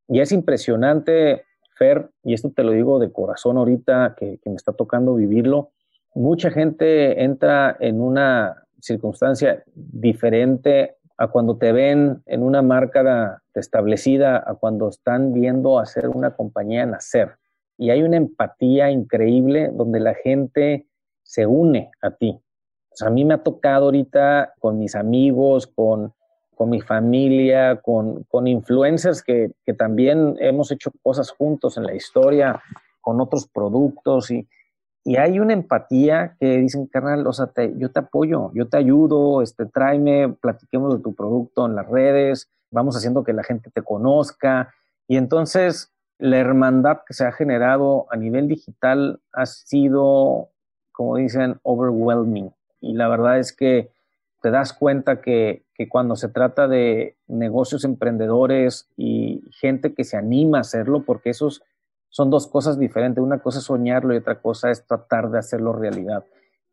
[0.09, 1.45] Y es impresionante,
[1.77, 5.71] Fer, y esto te lo digo de corazón ahorita que, me está tocando vivirlo,
[6.15, 14.43] mucha gente entra en una circunstancia diferente a cuando te ven en una marca establecida,
[14.47, 17.37] a cuando están viendo hacer una compañía nacer.
[17.79, 20.87] Y hay una empatía increíble donde la gente
[21.23, 22.41] se une a ti.
[23.05, 26.15] a mí me ha tocado ahorita con mis amigos, con,
[26.57, 31.95] con mi familia, con, con influencers que, que también hemos hecho cosas juntos en la
[31.95, 32.61] historia,
[33.01, 34.49] con otros productos y,
[35.07, 39.41] y hay una empatía que dicen, carnal, o sea, yo te apoyo, yo te ayudo,
[39.41, 43.83] este, tráeme, platiquemos de tu producto en las redes, vamos haciendo que la gente te
[43.83, 44.75] conozca.
[45.07, 50.49] Y entonces la hermandad que se ha generado a nivel digital ha sido,
[50.91, 52.51] como dicen, overwhelming.
[52.81, 53.93] Y la verdad es que
[54.47, 60.17] te das cuenta que, que cuando se trata de negocios emprendedores y gente que se
[60.17, 61.65] anima a hacerlo, porque esos
[62.11, 63.21] son dos cosas diferentes.
[63.21, 66.25] Una cosa es soñarlo y otra cosa es tratar de hacerlo realidad.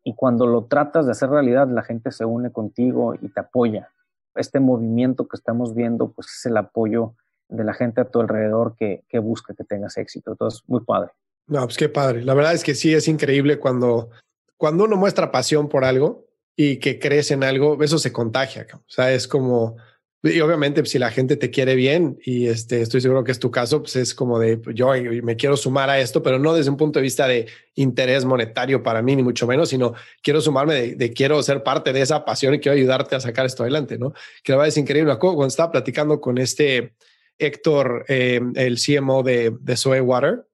[0.04, 3.90] Y cuando lo tratas de hacer realidad, la gente se une contigo y te apoya.
[4.36, 7.16] Este movimiento que estamos viendo, pues es el apoyo
[7.48, 10.30] de la gente a tu alrededor que, que busca que tengas éxito.
[10.30, 11.10] Entonces, muy padre.
[11.48, 12.22] No, pues qué padre.
[12.22, 14.10] La verdad es que sí, es increíble cuando,
[14.56, 16.24] cuando uno muestra pasión por algo,
[16.56, 18.66] y que crees en algo, eso se contagia.
[18.72, 19.76] O sea, es como,
[20.22, 23.38] y obviamente pues, si la gente te quiere bien y este, estoy seguro que es
[23.38, 24.90] tu caso, pues es como de pues, yo
[25.22, 28.82] me quiero sumar a esto, pero no desde un punto de vista de interés monetario
[28.82, 32.54] para mí, ni mucho menos, sino quiero sumarme de, quiero ser parte de esa pasión
[32.54, 34.14] y quiero ayudarte a sacar esto adelante, ¿no?
[34.42, 35.14] Que la verdad es increíble.
[35.18, 36.94] Cuando estaba platicando con este
[37.36, 40.46] Héctor, eh, el CMO de, de Soy Water,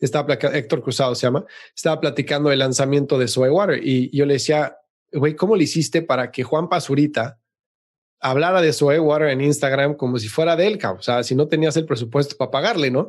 [0.00, 4.34] estaba Héctor Cruzado se llama, estaba platicando el lanzamiento de Soy Water y yo le
[4.34, 4.78] decía,
[5.12, 7.40] güey, ¿cómo le hiciste para que Juan Pazurita
[8.20, 10.78] hablara de Soy Water en Instagram como si fuera de él?
[10.84, 13.08] O sea, si no tenías el presupuesto para pagarle, ¿no?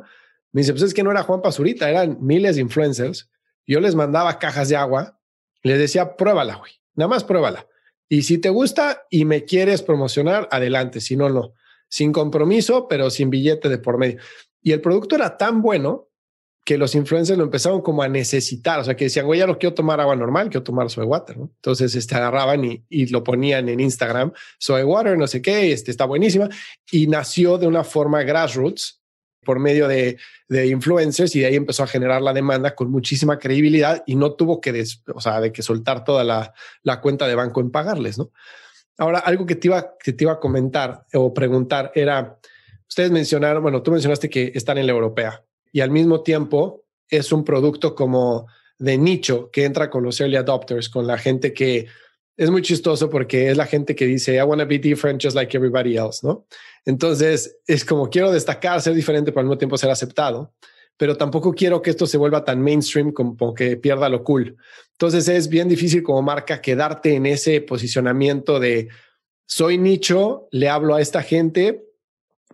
[0.52, 3.30] Me dice, pues es que no era Juan Pazurita, eran miles de influencers.
[3.66, 5.18] Yo les mandaba cajas de agua,
[5.62, 7.66] les decía, pruébala, güey, nada más pruébala.
[8.08, 11.54] Y si te gusta y me quieres promocionar, adelante, si no, no.
[11.88, 14.20] Sin compromiso, pero sin billete de por medio.
[14.62, 16.08] Y el producto era tan bueno
[16.64, 19.58] que los influencers lo empezaron como a necesitar, o sea, que decían, güey, ya no
[19.58, 21.50] quiero tomar agua normal, quiero tomar soy water, ¿no?
[21.56, 25.90] Entonces, este, agarraban y, y, lo ponían en Instagram, soy water, no sé qué, este,
[25.90, 26.48] está buenísima,
[26.90, 29.02] y nació de una forma grassroots
[29.44, 30.16] por medio de,
[30.48, 34.32] de influencers y de ahí empezó a generar la demanda con muchísima credibilidad y no
[34.32, 38.16] tuvo que, o sea, de que soltar toda la, la cuenta de banco en pagarles,
[38.16, 38.32] ¿no?
[38.96, 42.38] Ahora, algo que te iba, que te iba a comentar o preguntar era,
[42.88, 45.44] ustedes mencionaron, bueno, tú mencionaste que están en la europea,
[45.74, 48.46] y al mismo tiempo es un producto como
[48.78, 51.88] de nicho que entra con los early adopters, con la gente que
[52.36, 55.34] es muy chistoso porque es la gente que dice, I want to be different just
[55.34, 56.46] like everybody else, ¿no?
[56.84, 60.54] Entonces es como quiero destacar, ser diferente, pero al mismo tiempo ser aceptado,
[60.96, 64.56] pero tampoco quiero que esto se vuelva tan mainstream como que pierda lo cool.
[64.92, 68.90] Entonces es bien difícil como marca quedarte en ese posicionamiento de
[69.44, 71.84] soy nicho, le hablo a esta gente,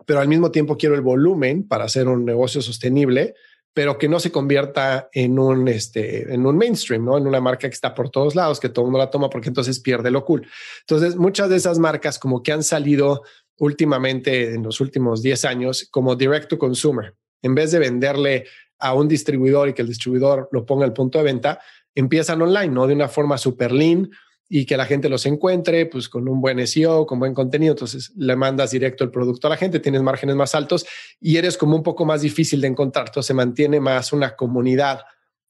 [0.05, 3.35] pero al mismo tiempo quiero el volumen para hacer un negocio sostenible,
[3.73, 7.17] pero que no se convierta en un, este, en un mainstream, ¿no?
[7.17, 9.47] En una marca que está por todos lados, que todo el mundo la toma porque
[9.47, 10.45] entonces pierde lo cool.
[10.81, 13.23] Entonces, muchas de esas marcas como que han salido
[13.59, 17.15] últimamente en los últimos 10 años como direct to consumer.
[17.41, 18.45] En vez de venderle
[18.79, 21.59] a un distribuidor y que el distribuidor lo ponga al punto de venta,
[21.95, 22.87] empiezan online, ¿no?
[22.87, 24.09] De una forma super lean,
[24.53, 27.71] y que la gente los encuentre pues con un buen SEO, con buen contenido.
[27.71, 30.85] Entonces le mandas directo el producto a la gente, tienes márgenes más altos
[31.21, 33.07] y eres como un poco más difícil de encontrar.
[33.07, 35.05] Entonces se mantiene más una comunidad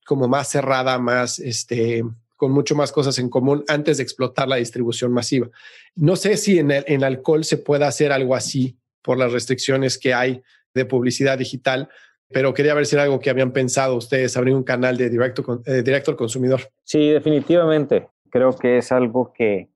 [0.06, 2.04] como más cerrada, más este,
[2.38, 5.50] con mucho más cosas en común antes de explotar la distribución masiva.
[5.96, 9.98] No sé si en, el, en alcohol se puede hacer algo así por las restricciones
[9.98, 10.44] que hay
[10.76, 11.90] de publicidad digital,
[12.30, 15.64] pero quería ver si era algo que habían pensado ustedes, abrir un canal de directo,
[15.66, 16.70] eh, directo al consumidor.
[16.84, 19.70] Sí, definitivamente creo que es algo que,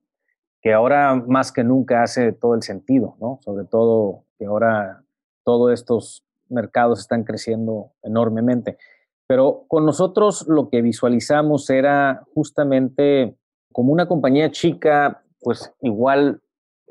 [0.60, 3.38] que ahora más que nunca hace todo el sentido, ¿no?
[3.42, 5.04] Sobre todo que ahora
[5.44, 8.78] todos estos mercados están creciendo enormemente.
[9.26, 13.36] Pero con nosotros lo que visualizamos era justamente
[13.72, 16.40] como una compañía chica, pues igual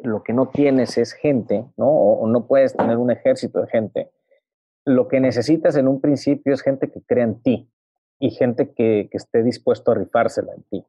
[0.04, 1.88] lo que no tienes es gente, ¿no?
[1.88, 4.12] O, no puedes tener un ejército de gente.
[4.84, 7.70] Lo que necesitas en un principio es gente que crea en ti
[8.20, 10.86] y gente que, que esté dispuesto a rifársela en ti.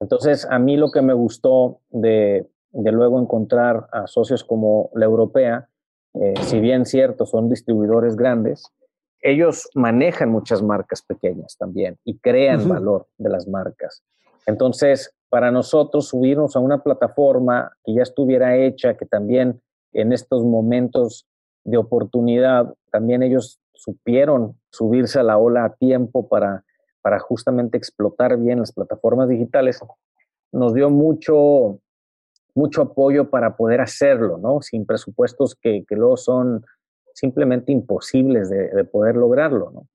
[0.00, 5.68] Entonces, a mí lo que me gustó de, luego encontrar a socios como la europea,
[6.14, 8.72] eh, si bien cierto, son distribuidores grandes,
[9.20, 14.04] ellos manejan muchas marcas pequeñas también y crean valor de las marcas.
[14.46, 19.60] Entonces, para nosotros subirnos a una plataforma que ya estuviera hecha, que también
[19.92, 21.26] en estos momentos
[21.64, 26.64] de oportunidad, también ellos supieron subirse a la ola a tiempo para
[27.08, 29.80] para justamente explotar bien las plataformas digitales,
[30.52, 31.80] nos dio mucho,
[32.54, 34.60] mucho apoyo para poder hacerlo, ¿no?
[34.60, 36.66] Sin presupuestos que, que luego son
[37.14, 39.88] simplemente imposibles de, poder lograrlo, ¿no?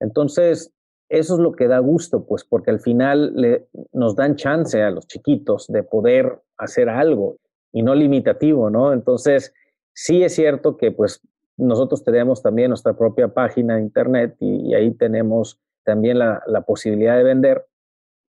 [0.00, 0.72] Entonces,
[1.08, 5.06] eso es lo que da gusto, pues, porque al final nos dan chance a los
[5.06, 7.36] chiquitos de poder hacer algo
[7.72, 8.92] y no limitativo, ¿no?
[8.92, 9.54] Entonces,
[9.92, 11.20] sí es cierto que, pues,
[11.56, 17.24] nosotros tenemos también nuestra propia página de internet y ahí tenemos también la, posibilidad de
[17.24, 17.64] vender,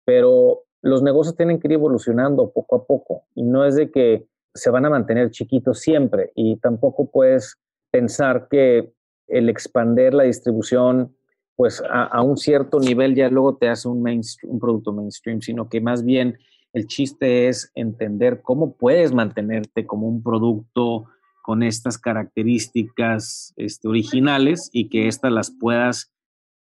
[0.03, 4.27] pero los negocios tienen que ir evolucionando poco a poco y no es de que
[4.53, 7.55] se van a mantener chiquitos siempre y tampoco puedes
[7.91, 8.91] pensar que
[9.29, 11.15] el expander la distribución
[11.55, 14.03] pues a, un cierto nivel ya luego te hace un,
[14.59, 16.37] producto mainstream, sino que más bien
[16.73, 21.05] el chiste es entender cómo puedes mantenerte como un producto
[21.41, 26.11] con estas características este, originales y que éstas las puedas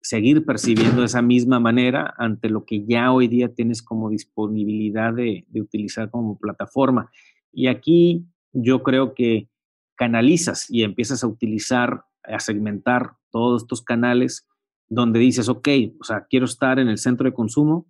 [0.00, 5.12] seguir percibiendo de esa misma manera ante lo que ya hoy día tienes como disponibilidad
[5.12, 7.10] de, utilizar como plataforma.
[7.52, 9.48] Y aquí yo creo que
[9.96, 14.46] canalizas y empiezas a utilizar, a segmentar todos estos canales
[14.88, 15.68] donde dices, ok,
[16.00, 17.86] o sea, quiero estar en el centro de consumo,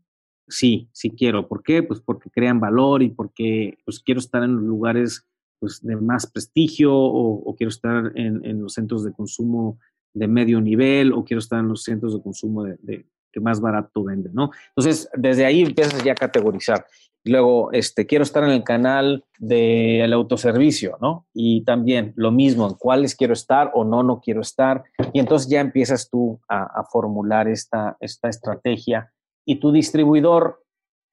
[0.49, 1.47] Sí, sí quiero.
[1.47, 1.83] ¿Por qué?
[1.83, 5.27] Pues porque crean valor y porque pues, quiero estar en lugares
[5.61, 9.79] pues, de más prestigio o, quiero estar en, los centros de consumo
[10.19, 14.05] de medio nivel o quiero estar en los centros de consumo de, que más barato
[14.05, 14.51] venden, ¿no?
[14.71, 16.87] Entonces, desde ahí empiezas ya a categorizar.
[17.25, 21.27] Luego, este, quiero estar en el canal del autoservicio, ¿no?
[21.35, 24.85] Y también lo mismo, en cuáles quiero estar o no, no quiero estar.
[25.13, 29.13] Y entonces ya empiezas tú a, formular esta, esta estrategia
[29.45, 30.65] y tu distribuidor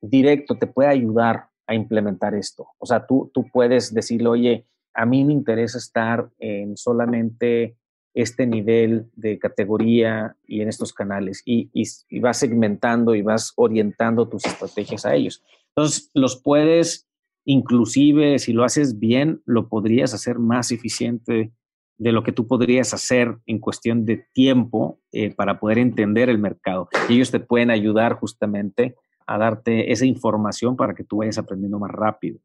[0.02, 2.68] directo te puede ayudar a implementar esto.
[2.78, 7.76] O sea, tú, tú puedes decirle, oye, a mí me interesa estar en solamente
[8.16, 14.30] este nivel de categoría y en estos canales y, y, vas segmentando y vas orientando
[14.30, 15.44] tus estrategias a ellos.
[15.76, 17.10] Entonces, los puedes,
[17.44, 21.52] inclusive si lo haces bien, lo podrías hacer más eficiente
[21.98, 26.40] de lo que tú podrías hacer en cuestión de tiempo eh, para poder entender el
[26.40, 26.88] mercado.
[27.10, 28.96] Ellos te pueden ayudar justamente
[29.28, 32.40] a darte esa información para que tú vayas aprendiendo más rápido.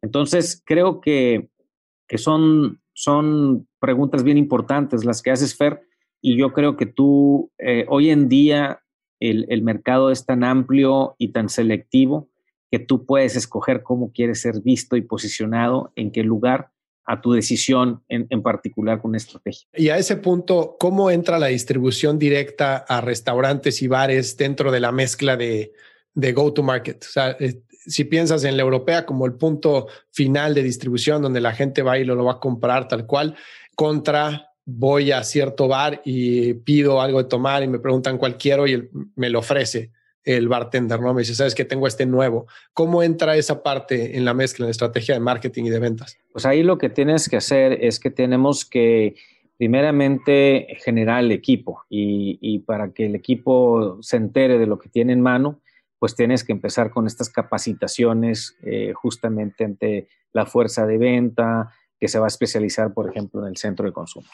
[0.00, 1.50] Entonces, creo que,
[2.08, 5.82] que son son preguntas bien importantes las que haces, Fer,
[6.20, 8.82] y yo creo que tú, eh, hoy en día,
[9.18, 12.28] el, mercado es tan amplio y tan selectivo
[12.70, 16.70] que tú puedes escoger cómo quieres ser visto y posicionado, en qué lugar,
[17.04, 19.68] a tu decisión en, en, particular con estrategia.
[19.74, 24.80] Y a ese punto, ¿cómo entra la distribución directa a restaurantes y bares dentro de
[24.80, 25.72] la mezcla de,
[26.14, 27.04] de go-to-market?
[27.04, 31.40] O sea, eh, si piensas en la europea como el punto final de distribución donde
[31.40, 33.36] la gente va y lo, va a comprar tal cual,
[33.74, 38.66] contra voy a cierto bar y pido algo de tomar y me preguntan cuál quiero
[38.66, 39.90] y me lo ofrece
[40.24, 41.12] el bartender, ¿no?
[41.14, 42.46] Me dice, sabes que tengo este nuevo.
[42.72, 46.16] ¿Cómo entra esa parte en la mezcla, en la estrategia de marketing y de ventas?
[46.30, 49.16] Pues ahí lo que tienes que hacer es que tenemos que
[49.56, 55.12] primeramente generar el equipo y para que el equipo se entere de lo que tiene
[55.12, 55.60] en mano,
[56.02, 62.08] pues tienes que empezar con estas capacitaciones eh, justamente ante la fuerza de venta que
[62.08, 64.26] se va a especializar, por ejemplo, en el centro de consumo.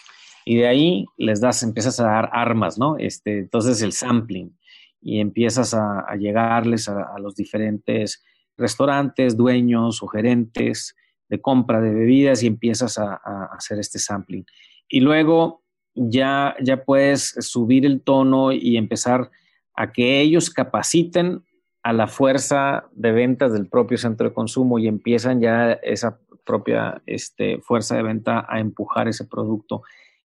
[0.47, 2.97] Y de ahí les das, empiezas a dar armas, ¿no?
[2.97, 4.57] Este, entonces el sampling
[5.03, 8.25] y empiezas a, llegarles a, los diferentes
[8.57, 10.97] restaurantes, dueños o gerentes
[11.29, 14.47] de compra de bebidas y empiezas a, a hacer este sampling.
[14.89, 15.65] Y luego
[15.95, 19.31] ya, ya puedes subir el tono y empezar
[19.75, 21.45] a que ellos capaciten
[21.83, 27.03] a la fuerza de ventas del propio centro de consumo y empiezan ya esa propia
[27.07, 29.83] este, fuerza de venta a empujar ese producto.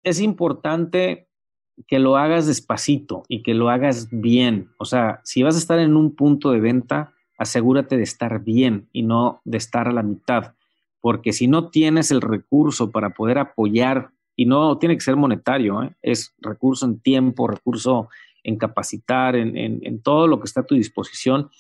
[0.03, 1.29] Es importante
[1.87, 4.71] que lo hagas despacito y que lo hagas bien.
[4.79, 8.89] O sea, si vas a estar en un punto de venta, asegúrate de estar bien
[8.93, 10.55] y no de estar a la mitad,
[11.01, 14.11] porque si no tienes el recurso para poder apoyar,
[14.41, 15.93] y no tiene que ser monetario, ¿eh?
[16.01, 18.09] es recurso en tiempo, recurso
[18.45, 21.51] en capacitar, en, todo lo que está a tu disposición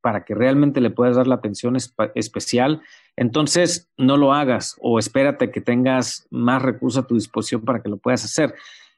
[0.00, 1.76] para que realmente le puedas dar la atención
[2.14, 2.80] especial,
[3.16, 7.90] entonces no lo hagas o espérate que tengas más recursos a tu disposición para que
[7.90, 8.54] lo puedas hacer.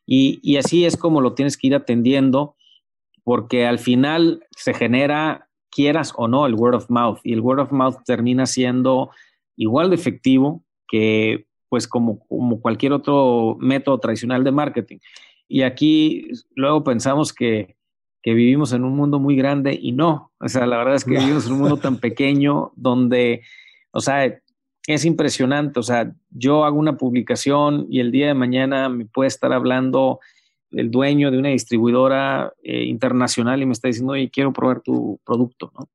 [0.07, 2.57] Y, así es como lo tienes que ir atendiendo,
[3.24, 7.61] porque al final se genera, quieras o no, el word of mouth, y el word
[7.61, 9.11] of mouth termina siendo
[9.57, 12.18] igual de efectivo que pues como
[12.61, 14.99] cualquier otro método tradicional de marketing.
[15.53, 17.76] Y aquí luego pensamos que,
[18.24, 20.32] vivimos en un mundo muy grande y no.
[20.40, 23.42] O sea, la verdad es que vivimos en un mundo tan pequeño donde,
[23.90, 24.34] o sea,
[24.86, 25.78] es impresionante.
[25.78, 30.20] O sea, yo hago una publicación y el día de mañana me puede estar hablando
[30.70, 35.20] el dueño de una distribuidora eh, internacional y me está diciendo, oye, quiero probar tu
[35.22, 35.86] producto, ¿no?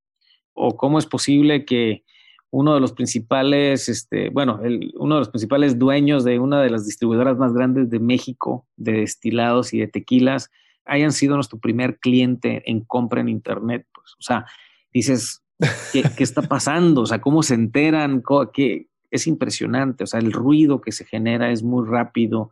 [0.53, 2.03] O cómo es posible que
[2.49, 4.59] uno de los principales, este, bueno,
[4.95, 8.93] uno de los principales dueños de una de las distribuidoras más grandes de México de
[8.93, 10.49] destilados y de tequilas
[10.85, 13.85] hayan sido nuestro primer cliente en compra en Internet.
[13.93, 14.45] Pues, o sea,
[14.93, 15.43] dices,
[15.91, 17.01] ¿qué, está pasando?
[17.01, 18.23] O sea, ¿cómo se enteran?
[18.53, 18.87] ¿Qué?
[19.11, 20.03] Es impresionante.
[20.03, 22.51] O sea, el ruido que se genera es muy rápido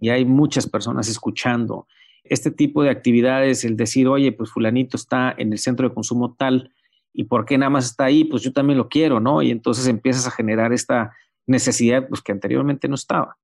[0.00, 1.86] y hay muchas personas escuchando.
[2.24, 6.34] Este tipo de actividades, el decir, oye, pues fulanito está en el centro de consumo
[6.34, 6.72] tal,
[7.12, 8.24] ¿Y por qué nada más está ahí?
[8.24, 9.42] Pues yo también lo quiero, ¿no?
[9.42, 11.12] Y entonces empiezas a generar esta
[11.46, 13.36] necesidad pues, que anteriormente no estaba.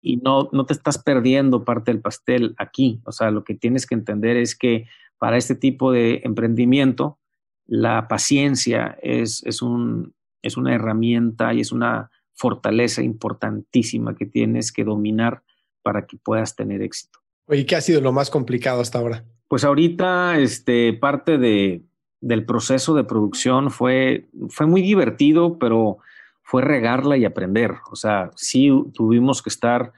[0.00, 3.00] Y no, no te estás perdiendo parte del pastel aquí.
[3.04, 4.86] O sea, lo que tienes que entender es que
[5.18, 7.18] para este tipo de emprendimiento,
[7.66, 14.72] la paciencia es, es, un, es una herramienta y es una fortaleza importantísima que tienes
[14.72, 15.44] que dominar
[15.82, 17.20] para que puedas tener éxito.
[17.48, 19.24] ¿Y qué ha sido lo más complicado hasta ahora?
[19.46, 21.82] Pues ahorita, este, parte de,
[22.22, 25.98] del proceso de producción fue, fue muy divertido, pero
[26.42, 27.72] fue regarla y aprender.
[27.90, 29.92] O sea, sí tuvimos que estar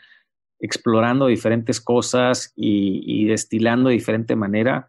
[0.58, 4.88] explorando diferentes cosas y, destilando de diferente manera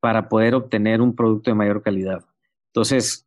[0.00, 2.24] para poder obtener un producto de mayor calidad.
[2.68, 3.26] Entonces,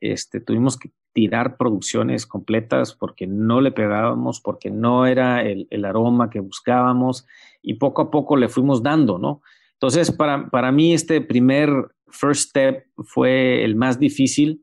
[0.00, 6.30] este, tuvimos que tirar producciones completas porque no le pegábamos, porque no era el, aroma
[6.30, 7.26] que buscábamos
[7.60, 9.42] y poco a poco le fuimos dando, ¿no?
[9.72, 14.62] Entonces, para, para mí este primer first step fue el más difícil.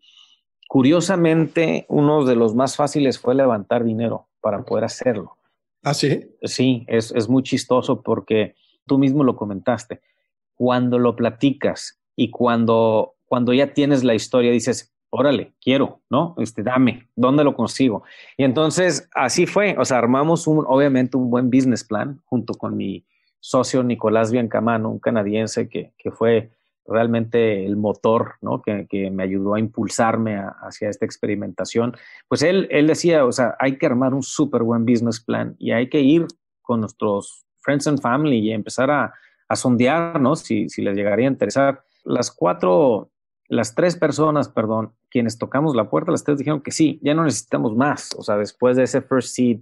[0.68, 5.38] Curiosamente, uno de los más fáciles fue levantar dinero para poder hacerlo.
[5.84, 6.30] ¿Ah, sí?
[6.44, 10.02] Sí, es, es muy chistoso porque tú mismo lo comentaste.
[10.56, 16.36] Cuando lo platicas y cuando, cuando ya tienes la historia, dices, órale, quiero, ¿no?
[16.38, 18.04] Este, dame, ¿dónde lo consigo?
[18.38, 22.76] Y entonces así fue, o sea, armamos un, obviamente un buen business plan junto con
[22.76, 23.06] mi
[23.40, 26.52] socio Nicolás Biancamano, un canadiense que, que fue
[26.90, 28.62] realmente el motor, ¿no?
[28.62, 31.96] Que, que me ayudó a impulsarme hacia esta experimentación.
[32.28, 35.72] Pues él, él decía, o sea, hay que armar un súper buen business plan y
[35.72, 36.28] hay que ir
[36.62, 39.14] con nuestros friends and family y empezar a,
[39.48, 40.36] a sondear, ¿no?
[40.36, 41.84] Si, si les llegaría a interesar.
[42.04, 43.12] Las cuatro
[43.50, 47.24] las tres personas, perdón, quienes tocamos la puerta, las tres dijeron que sí, ya no
[47.24, 48.12] necesitamos más.
[48.16, 49.62] O sea, después de ese first seed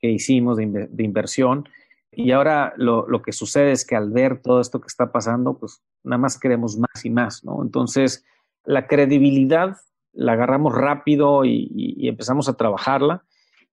[0.00, 1.68] que hicimos de, inversión,
[2.12, 5.82] y ahora lo, que sucede es que al ver todo esto que está pasando, pues
[6.02, 7.62] nada más queremos más y más, ¿no?
[7.62, 8.24] Entonces,
[8.64, 9.76] la credibilidad
[10.12, 13.24] la agarramos rápido y, empezamos a trabajarla.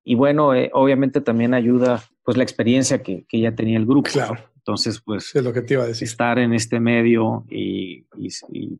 [0.04, 4.10] Y bueno, eh, obviamente también ayuda pues la experiencia que, ya tenía el grupo.
[4.12, 4.38] Claro.
[4.56, 6.08] Entonces, pues, es lo que te iba a decir.
[6.08, 8.06] estar en este medio y,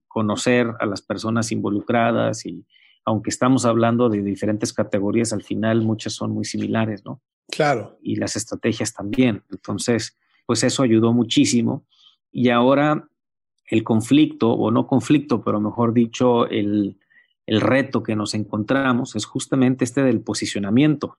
[0.08, 2.66] conocer a las personas involucradas y
[3.06, 7.22] aunque estamos hablando de diferentes categorías, al final muchas son muy similares, ¿no?
[7.50, 7.98] Claro.
[8.02, 9.44] Y las estrategias también.
[9.50, 11.86] Entonces, pues eso ayudó muchísimo.
[12.32, 13.08] Y ahora
[13.70, 16.98] el conflicto, o no conflicto, pero mejor dicho, el,
[17.46, 21.18] el reto que nos encontramos es justamente este del posicionamiento.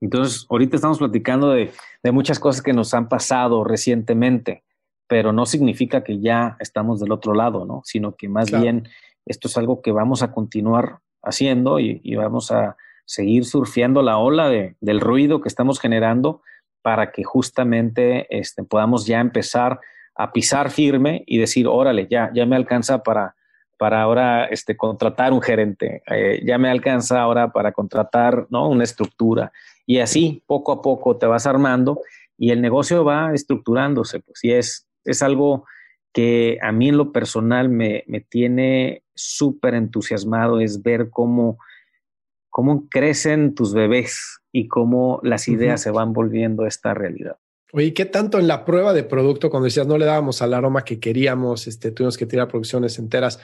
[0.00, 1.72] Entonces, ahorita estamos platicando de,
[2.12, 4.64] muchas cosas que nos han pasado recientemente,
[5.06, 7.82] pero no significa que ya estamos del otro lado, ¿no?
[7.84, 8.88] Sino que más bien
[9.26, 12.76] esto es algo que vamos a continuar haciendo y, vamos a
[13.10, 16.42] seguir surfeando la ola del ruido que estamos generando
[16.80, 19.80] para que justamente este, podamos ya empezar
[20.14, 23.34] a pisar firme y decir, órale, ya, ya me alcanza para,
[23.78, 28.68] para ahora este, contratar un gerente, eh, ya me alcanza ahora para contratar ¿no?
[28.68, 29.50] una estructura,
[29.86, 32.00] y así, poco a poco, te vas armando
[32.38, 34.20] y el negocio va estructurándose.
[34.20, 35.64] Pues, y es, es algo
[36.12, 41.58] que a mí en lo personal me, me tiene súper entusiasmado, es ver cómo,
[42.50, 47.36] cómo crecen tus bebés y cómo las ideas se van volviendo esta realidad.
[47.72, 50.84] Oye, ¿qué tanto en la prueba de producto, cuando decías no le dábamos al aroma
[50.84, 53.38] que queríamos, este, tuvimos que tirar producciones enteras,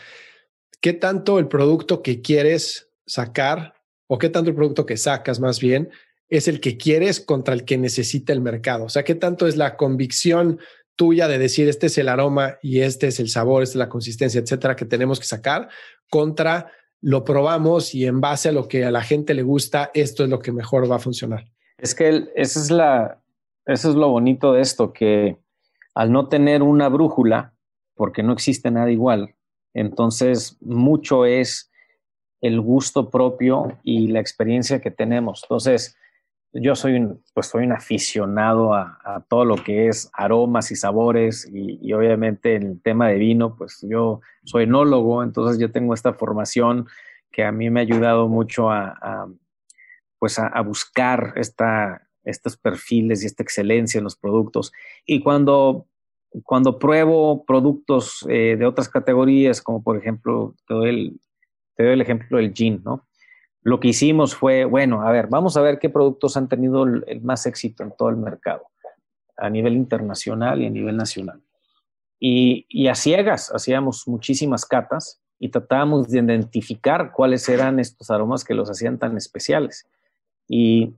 [0.81, 3.75] qué tanto el producto que quieres sacar
[4.09, 5.91] o qué tanto el producto que sacas más bien
[6.29, 8.85] es el que quieres contra el que necesita el mercado.
[8.85, 10.59] O sea, ¿qué tanto es la convicción
[10.97, 13.89] tuya de decir este es el aroma y este es el sabor, esta es la
[13.89, 15.69] consistencia, etcétera, que tenemos que sacar
[16.09, 20.25] contra lo probamos y en base a lo que a la gente le gusta, esto
[20.25, 21.47] es lo que mejor va a funcionar?
[21.79, 23.23] Es que esa es la,
[23.67, 25.39] eso es lo bonito de esto, que
[25.95, 27.55] al no tener una brújula,
[27.95, 29.35] porque no existe nada igual,
[29.75, 31.71] entonces mucho es
[32.41, 35.43] el gusto propio y la experiencia que tenemos.
[35.45, 35.97] Entonces,
[36.61, 41.49] yo soy un, pues soy un aficionado a, todo lo que es aromas y sabores
[41.53, 46.13] y, obviamente en el tema de vino, pues yo soy enólogo, entonces yo tengo esta
[46.13, 46.87] formación
[47.31, 49.29] que a mí me ha ayudado mucho a,
[50.19, 54.73] pues a, buscar estos perfiles y esta excelencia en los productos.
[55.05, 55.87] Y cuando,
[56.45, 61.21] cuando pruebo productos eh, de otras categorías, como por ejemplo, te doy el,
[61.75, 63.07] te doy el ejemplo del gin, ¿no?
[63.67, 67.21] Lo que hicimos fue, bueno, a ver, vamos a ver qué productos han tenido el,
[67.23, 68.63] más éxito en todo el mercado,
[69.37, 71.43] a nivel internacional y a nivel nacional.
[72.21, 78.55] Y, a ciegas hacíamos muchísimas catas y tratábamos de identificar cuáles eran estos aromas que
[78.55, 79.89] los hacían tan especiales.
[80.47, 80.95] Y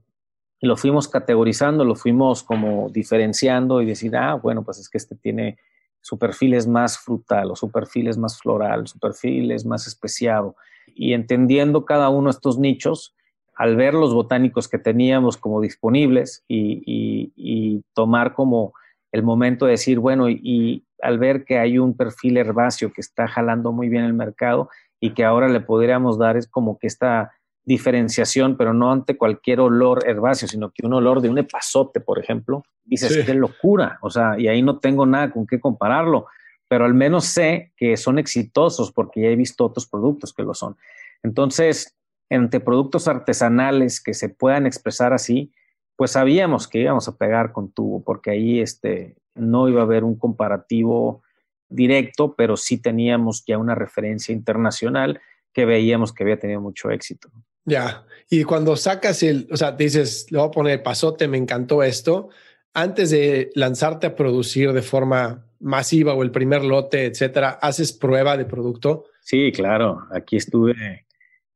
[0.61, 5.15] lo fuimos categorizando, lo fuimos como diferenciando y decir, ah, bueno, pues es que este
[5.15, 5.57] tiene
[6.01, 9.87] su perfil es más frutal o su perfil es más floral, su perfil es más
[9.87, 10.55] especiado.
[10.95, 13.15] Y entendiendo cada uno de estos nichos,
[13.55, 18.73] al ver los botánicos que teníamos como disponibles y, tomar como
[19.11, 23.27] el momento de decir, bueno, y, al ver que hay un perfil herbáceo que está
[23.27, 24.69] jalando muy bien el mercado
[24.99, 27.31] y que ahora le podríamos dar es como que esta
[27.69, 32.19] diferenciación, pero no ante cualquier olor herbáceo, sino que un olor de un epazote, por
[32.19, 36.25] ejemplo, dices, qué locura, o sea, y ahí no tengo nada con qué compararlo
[36.69, 40.53] pero al menos sé que son exitosos porque ya he visto otros productos que lo
[40.53, 40.77] son.
[41.23, 41.97] Entonces,
[42.29, 45.51] entre productos artesanales que se puedan expresar así,
[45.97, 50.03] pues sabíamos que íbamos a pegar con tubo, porque ahí este, no iba a haber
[50.03, 51.23] un comparativo
[51.67, 55.19] directo, pero sí teníamos ya una referencia internacional
[55.51, 57.31] que veíamos que había tenido mucho éxito.
[57.65, 61.83] Ya, y cuando sacas el, o sea, dices, le voy a poner pasote, me encantó
[61.83, 62.29] esto,
[62.73, 68.37] antes de lanzarte a producir de forma masiva o el primer lote, etcétera, ¿haces prueba
[68.37, 69.05] de producto?
[69.21, 71.05] Sí, claro, aquí estuve,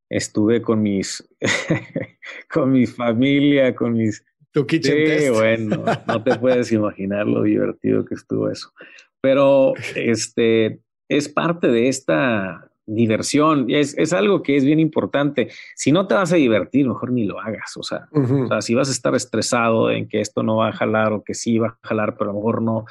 [0.10, 1.28] estuve con mis,
[2.52, 4.24] con mi familia, con mis...
[4.52, 8.72] Tu kitchen sí, bueno, no te puedes imaginar lo divertido que estuvo eso.
[9.20, 10.80] Pero este
[11.10, 13.68] es parte de esta diversión.
[13.70, 15.50] Es, es, algo que es bien importante.
[15.76, 17.78] Si no te vas a divertir, mejor ni lo hagas.
[17.78, 20.74] O sea, o sea, si vas a estar estresado en que esto no va a
[20.74, 22.86] jalar o que sí va a jalar, pero a lo mejor no,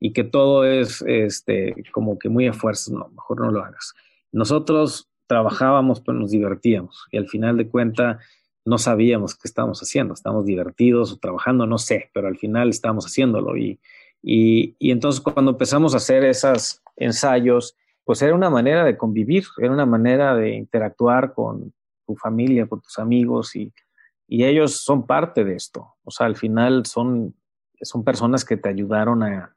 [0.00, 3.94] y que todo es este, como que muy a fuerza, no, mejor no lo hagas.
[4.32, 8.18] Nosotros trabajábamos, pero nos divertíamos y al final de cuenta
[8.64, 10.12] no sabíamos qué estábamos haciendo.
[10.12, 13.56] Estábamos divertidos o trabajando, no sé, pero al final estábamos haciéndolo.
[13.56, 13.78] Y,
[14.22, 17.76] y, y entonces cuando empezamos a hacer esos ensayos,
[18.06, 21.74] pues era una manera de convivir, era una manera de interactuar con
[22.06, 23.72] tu familia, con tus amigos y,
[24.28, 25.96] y ellos son parte de esto.
[26.04, 27.34] O sea, al final son,
[27.82, 29.56] son personas que te ayudaron a,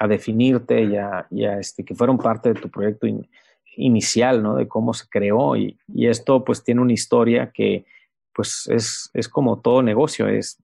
[0.00, 1.28] a, definirte y, a,
[1.60, 3.28] este, que fueron parte de tu proyecto in,
[3.76, 4.56] inicial, ¿no?
[4.56, 7.84] De cómo se creó y, y, esto pues tiene una historia que
[8.32, 10.56] pues es, es como todo negocio, es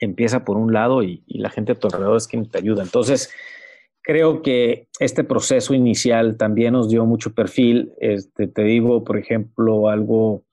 [0.00, 2.82] empieza por un lado y, y la gente a tu alrededor es quien te ayuda.
[2.82, 3.30] Entonces,
[4.08, 7.92] creo que este proceso inicial también nos dio mucho perfil.
[8.00, 10.44] Este, te digo, por ejemplo, algo,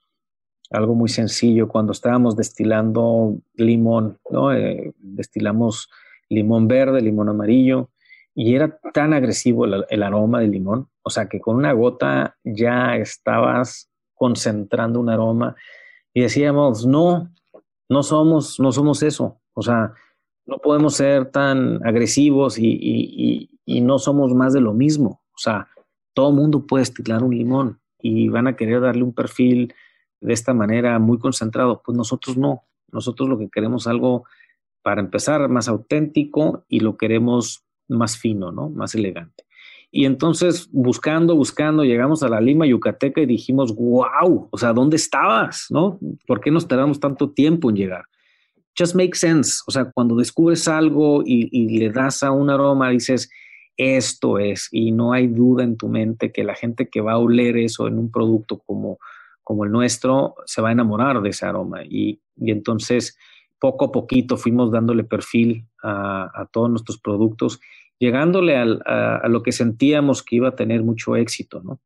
[0.71, 4.51] algo muy sencillo, cuando estábamos destilando limón, ¿no?
[4.51, 5.89] Eh, destilamos
[6.27, 7.91] limón verde, limón amarillo,
[8.33, 12.35] y era tan agresivo el, el, aroma del limón, o sea que con una gota
[12.43, 15.55] ya estabas concentrando un aroma
[16.13, 17.31] y decíamos, no,
[17.87, 19.93] no somos, no somos eso, o sea,
[20.45, 25.21] no podemos ser tan agresivos y, no somos más de lo mismo.
[25.33, 25.67] O sea,
[26.13, 29.73] todo mundo puede estilar un limón y van a querer darle un perfil
[30.21, 31.81] de esta manera muy concentrado.
[31.83, 32.63] Pues nosotros no.
[32.91, 34.25] Nosotros lo que queremos es algo,
[34.81, 38.69] para empezar, más auténtico y lo queremos más fino, ¿no?
[38.69, 39.45] Más elegante.
[39.91, 44.97] Y entonces, buscando, buscando, llegamos a la Lima Yucateca y dijimos, wow, o sea, ¿dónde
[44.97, 45.67] estabas?
[45.69, 45.99] ¿No?
[46.27, 48.05] ¿Por qué nos tardamos tanto tiempo en llegar?
[48.77, 49.61] Just makes sense.
[49.67, 53.29] O sea, cuando descubres algo y, le das a un aroma, dices,
[53.77, 57.17] esto es, y no hay duda en tu mente que la gente que va a
[57.17, 58.99] oler eso en un producto como,
[59.43, 61.83] como el nuestro se va a enamorar de ese aroma.
[61.83, 63.17] Y, y entonces,
[63.59, 67.59] poco a poquito fuimos dándole perfil a, a todos nuestros productos,
[67.99, 71.79] llegándole al, a, a, lo que sentíamos que iba a tener mucho éxito, ¿no?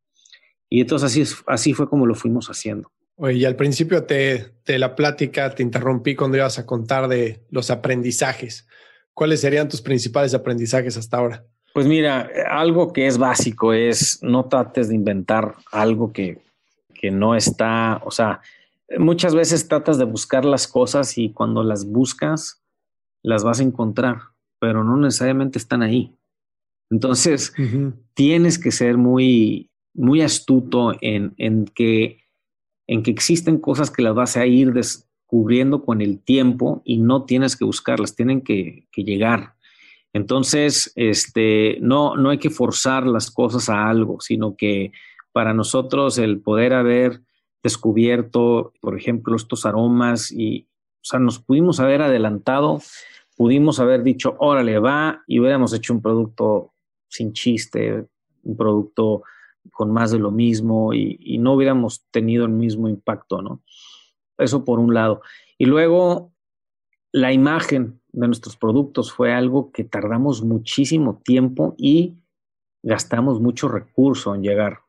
[0.70, 2.92] Y entonces así, así fue como lo fuimos haciendo.
[3.22, 7.41] Oye, y al principio de te la plática te interrumpí cuando ibas a contar de
[7.49, 8.65] los aprendizajes.
[9.13, 11.43] ¿Cuáles serían tus principales aprendizajes hasta ahora?
[11.74, 16.41] Pues mira, algo que es básico es no trates de inventar algo que,
[16.93, 18.39] que no está, o sea,
[18.97, 22.63] muchas veces tratas de buscar las cosas y cuando las buscas
[23.22, 24.20] las vas a encontrar,
[24.59, 26.15] pero no necesariamente están ahí.
[26.89, 27.93] Entonces, uh -huh.
[28.13, 32.18] tienes que ser muy, muy astuto en, en que
[32.90, 37.24] en que existen cosas que las vas a ir descubriendo con el tiempo y no
[37.24, 39.54] tienes que buscarlas, tienen que, que llegar.
[40.12, 44.92] Entonces, este, no, no hay que forzar las cosas a algo, sino que
[45.32, 47.22] para nosotros el poder haber
[47.62, 52.82] descubierto, por ejemplo, estos aromas y, o sea, nos pudimos haber adelantado,
[53.38, 56.74] pudimos haber dicho, órale, va, y hubiéramos hecho un producto
[57.08, 58.08] sin chiste,
[58.42, 59.22] un producto
[59.72, 63.64] con más de lo mismo y, no hubiéramos tenido el mismo impacto, ¿no?
[64.38, 65.22] Eso por un lado.
[65.57, 66.34] Y luego,
[67.12, 72.16] la imagen de nuestros productos fue algo que tardamos muchísimo tiempo y
[72.84, 74.80] gastamos mucho recurso en llegar.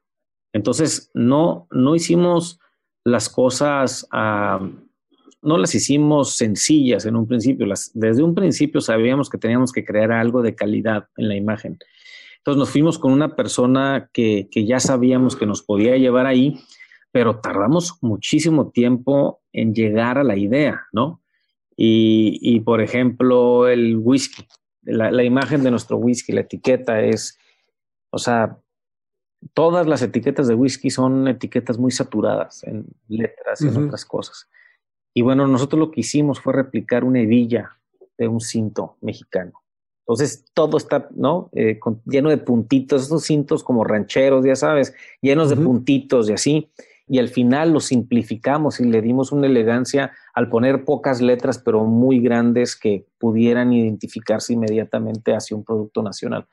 [0.52, 2.60] Entonces, no, no hicimos
[3.04, 7.66] las cosas, no las hicimos sencillas en un principio.
[7.94, 11.78] Desde un principio sabíamos que teníamos que crear algo de calidad en la imagen.
[12.40, 16.58] Entonces nos fuimos con una persona que, que, ya sabíamos que nos podía llevar ahí,
[17.12, 21.22] pero tardamos muchísimo tiempo en llegar a la idea, ¿no?
[21.76, 24.46] Y, y por ejemplo, el whisky,
[24.82, 27.38] la, la, imagen de nuestro whisky, la etiqueta es,
[28.10, 28.58] o sea,
[29.52, 33.76] todas las etiquetas de whisky son etiquetas muy saturadas en letras y uh -huh.
[33.76, 34.48] en otras cosas.
[35.12, 37.76] Y bueno, nosotros lo que hicimos fue replicar una hebilla
[38.16, 39.52] de un cinto mexicano.
[40.10, 41.50] Entonces todo está, ¿no?
[41.52, 45.58] Eh, con, lleno de puntitos, estos cintos como rancheros, ya sabes, llenos uh -huh.
[45.58, 46.70] de puntitos y así.
[47.06, 51.84] Y al final lo simplificamos y le dimos una elegancia al poner pocas letras, pero
[51.84, 56.46] muy grandes que pudieran identificarse inmediatamente hacia un producto nacional.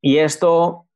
[0.00, 0.86] Y esto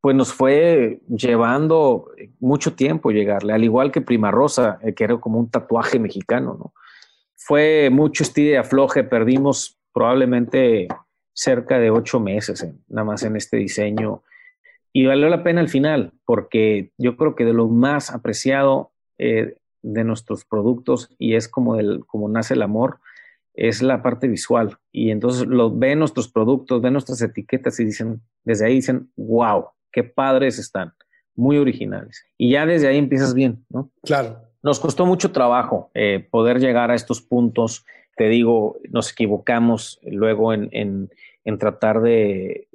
[0.00, 2.06] pues nos fue llevando
[2.40, 6.56] mucho tiempo llegarle, al igual que Prima Rosa, eh, que era como un tatuaje mexicano,
[6.58, 6.72] ¿no?
[7.36, 10.88] Fue mucho estilo de afloje, perdimos probablemente
[11.38, 14.24] cerca de ocho meses nada más en este diseño
[14.92, 19.56] y valió la pena al final, porque yo creo que de lo más apreciado eh,
[19.82, 22.98] de nuestros productos y es como, el, como nace el amor,
[23.54, 24.78] es la parte visual.
[24.90, 29.66] Y entonces lo ven nuestros productos, ven nuestras etiquetas y dicen, desde ahí dicen, wow,
[29.92, 30.92] qué padres están,
[31.36, 32.24] muy originales.
[32.36, 33.92] Y ya desde ahí empiezas bien, ¿no?
[34.02, 34.40] Claro.
[34.64, 37.84] Nos costó mucho trabajo eh, poder llegar a estos puntos.
[38.18, 40.68] Te digo, nos equivocamos luego en,
[41.48, 42.68] en tratar de,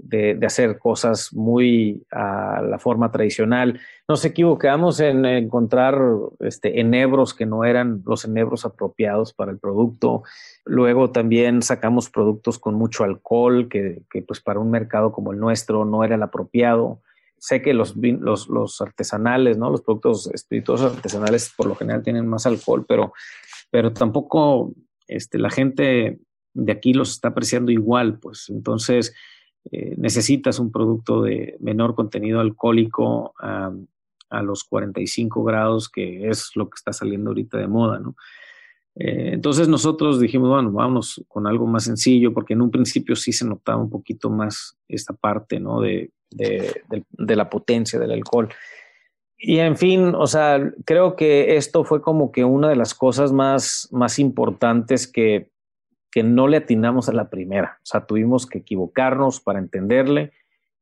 [0.44, 3.80] hacer cosas muy a la forma tradicional.
[4.08, 6.02] Nos equivocamos en encontrar
[6.40, 10.24] este, enebros que no eran los enebros apropiados para el producto.
[10.66, 15.86] Luego también sacamos productos con mucho alcohol, que, pues para un mercado como el nuestro
[15.86, 17.00] no era el apropiado.
[17.38, 19.70] Sé que los, los, los artesanales, ¿no?
[19.70, 23.14] los productos espirituosos artesanales por lo general tienen más alcohol, pero,
[23.70, 24.74] pero tampoco
[25.14, 26.20] este, la gente
[26.54, 29.14] de aquí los está apreciando igual, pues entonces
[29.72, 33.72] eh, necesitas un producto de menor contenido alcohólico a,
[34.42, 38.16] los 45 grados, que es lo que está saliendo ahorita de moda, ¿no?
[38.96, 43.32] Eh, entonces nosotros dijimos, bueno, vamos con algo más sencillo, porque en un principio sí
[43.32, 45.82] se notaba un poquito más esta parte, ¿no?
[45.82, 48.50] De, de la potencia del alcohol.
[49.46, 53.34] Y en fin, o sea, creo que esto fue como que una de las cosas
[53.34, 55.52] más, más importantes que,
[56.10, 57.78] que no le atinamos a la primera.
[57.82, 60.32] O sea, tuvimos que equivocarnos para entenderle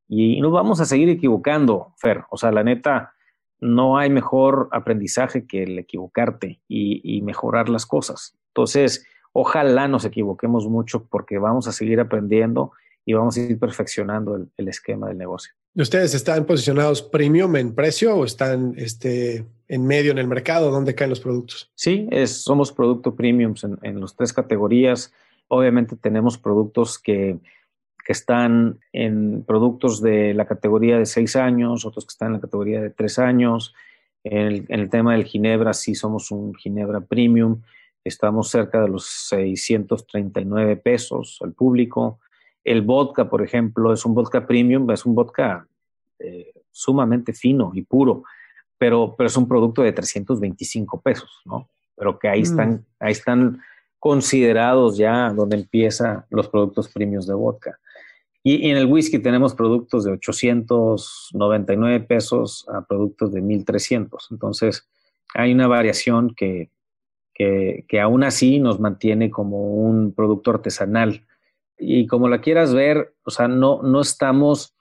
[0.08, 2.26] y nos vamos a seguir equivocando, Fer.
[2.30, 3.14] O sea, la neta,
[3.62, 8.38] no hay mejor aprendizaje que el equivocarte y, mejorar las cosas.
[8.50, 12.74] Entonces, ojalá nos equivoquemos mucho porque vamos a seguir aprendiendo
[13.06, 15.54] y vamos a ir perfeccionando el, esquema del negocio.
[15.76, 20.70] ¿Ustedes están posicionados premium en precio o están este, en medio en el mercado?
[20.70, 21.72] ¿Dónde caen los productos?
[21.76, 25.14] Sí, es, somos producto premiums en, en las tres categorías.
[25.48, 27.38] Obviamente tenemos productos que,
[28.06, 32.42] que, están en productos de la categoría de seis años, otros que están en la
[32.42, 33.74] categoría de tres años.
[34.24, 37.62] En el, en el tema del Ginebra, sí somos un Ginebra Premium.
[38.04, 42.20] Estamos cerca de los 639 pesos al público.
[42.64, 45.68] El vodka, por ejemplo, es un vodka premium, es un vodka
[46.20, 48.24] eh, sumamente fino y puro,
[48.78, 51.70] pero, pero es un producto de 325 pesos, ¿no?
[51.96, 52.44] Pero que ahí, mm.
[52.44, 53.62] están, ahí están
[54.00, 57.80] considerados ya donde empiezan los productos premios de vodka.
[58.44, 64.30] Y, en el whisky tenemos productos de 899 pesos a productos de 1300.
[64.32, 64.88] Entonces,
[65.36, 66.72] hay una variación que,
[67.34, 71.24] que, que aún así nos mantiene como un producto artesanal
[71.82, 74.76] y como la quieras ver, o sea, no, no estamos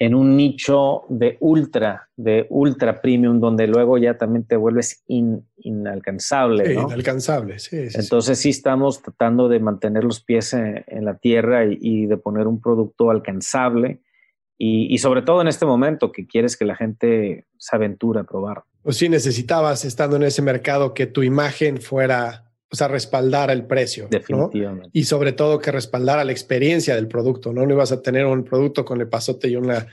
[0.00, 6.72] en un nicho de ultra, de ultra premium, donde luego ya también te vuelves inalcanzable.
[6.72, 12.16] Inalcanzable, sí, Entonces sí estamos tratando de mantener los pies en, la tierra y, de
[12.16, 14.00] poner un producto alcanzable
[14.56, 18.24] y, y, sobre todo en este momento que quieres que la gente se aventure a
[18.24, 18.62] probar.
[18.82, 23.64] Pues sí necesitabas, estando en ese mercado, que tu imagen fuera o sea, respaldar el
[23.64, 24.08] precio.
[24.10, 24.90] Definitivamente.
[24.92, 27.64] Y sobre todo que respaldara la experiencia del producto, ¿no?
[27.64, 29.86] No ibas a tener un producto con el pasote y una,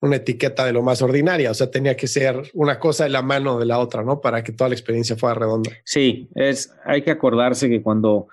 [0.00, 1.50] una etiqueta de lo más ordinaria.
[1.50, 4.20] O sea, tenía que ser una cosa de la mano de la otra, ¿no?
[4.20, 5.72] Para que toda la experiencia fuera redonda.
[5.84, 8.28] Sí, es, hay que acordarse que cuando,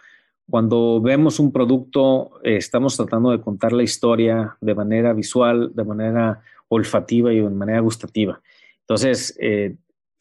[0.48, 5.84] cuando vemos un producto, eh, estamos tratando de contar la historia de manera visual, de
[5.84, 8.40] manera olfativa y de manera gustativa.
[8.82, 9.76] Entonces, eh,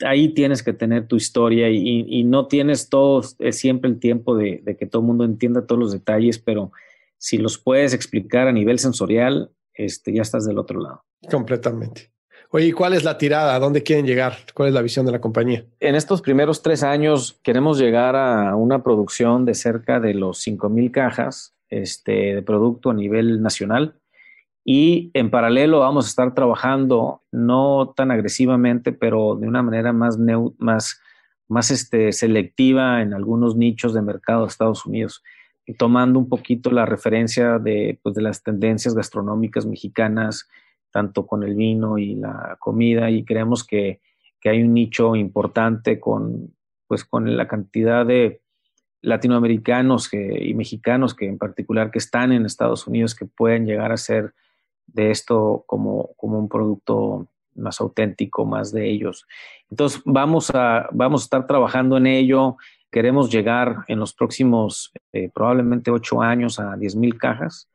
[0.04, 4.86] ahí tienes que tener tu historia y, no tienes todo siempre el tiempo de, que
[4.86, 6.72] todo el mundo entienda todos los detalles, pero
[7.18, 11.04] si los puedes explicar a nivel sensorial, este, ya estás del otro lado.
[11.30, 12.10] Completamente.
[12.50, 13.54] Oye, ¿cuál es la tirada?
[13.54, 14.36] ¿A dónde quieren llegar?
[14.54, 15.64] ¿Cuál es la visión de la compañía?
[15.80, 20.68] En estos primeros tres años queremos llegar a una producción de cerca de los 5
[20.68, 24.00] mil cajas este, de producto a nivel nacional
[24.68, 30.18] y en paralelo vamos a estar trabajando, no tan agresivamente, pero de una manera más,
[30.58, 31.00] más,
[31.46, 35.22] más este, selectiva en algunos nichos de mercado de Estados Unidos,
[35.78, 40.48] tomando un poquito la referencia de, pues, de las tendencias gastronómicas mexicanas,
[40.90, 44.00] tanto con el vino y la comida, y creemos que,
[44.40, 46.56] que hay un nicho importante con,
[46.88, 48.40] pues, con la cantidad de
[49.00, 53.92] latinoamericanos que, y mexicanos que en particular que están en Estados Unidos que pueden llegar
[53.92, 54.34] a ser
[54.86, 59.26] de esto como, como un producto más auténtico, más de ellos.
[59.70, 62.56] Entonces, vamos a, vamos a estar trabajando en ello.
[62.90, 67.68] Queremos llegar en los próximos eh, probablemente ocho años a 10 mil cajas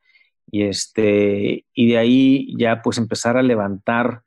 [0.49, 4.23] y este y de ahí ya pues empezar a levantar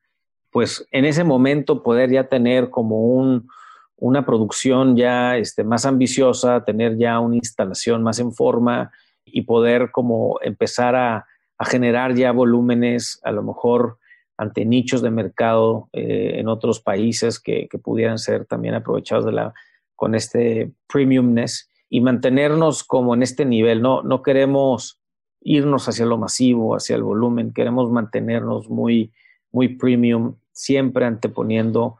[0.50, 3.48] pues en ese momento poder ya tener como un,
[3.96, 8.92] una producción ya este, más ambiciosa, tener ya una instalación más en forma
[9.24, 11.26] y poder como empezar a,
[11.64, 13.98] generar ya volúmenes, a lo mejor
[14.36, 19.54] ante nichos de mercado eh, en otros países que, pudieran ser también aprovechados de la,
[19.94, 23.82] con este premiumness y mantenernos como en este nivel.
[23.82, 25.00] No, no queremos
[25.40, 29.12] irnos hacia lo masivo, hacia el volumen, queremos mantenernos muy,
[29.52, 31.98] muy premium, siempre anteponiendo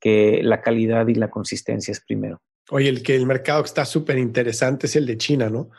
[0.00, 2.40] que la calidad y la consistencia es primero.
[2.70, 5.70] Oye, el que el mercado que está súper interesante es el de China, ¿no?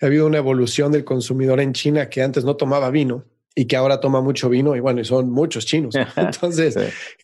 [0.00, 3.24] Ha habido una evolución del consumidor en China que antes no tomaba vino
[3.54, 5.94] y que ahora toma mucho vino y bueno, y son muchos chinos.
[6.16, 6.76] Entonces,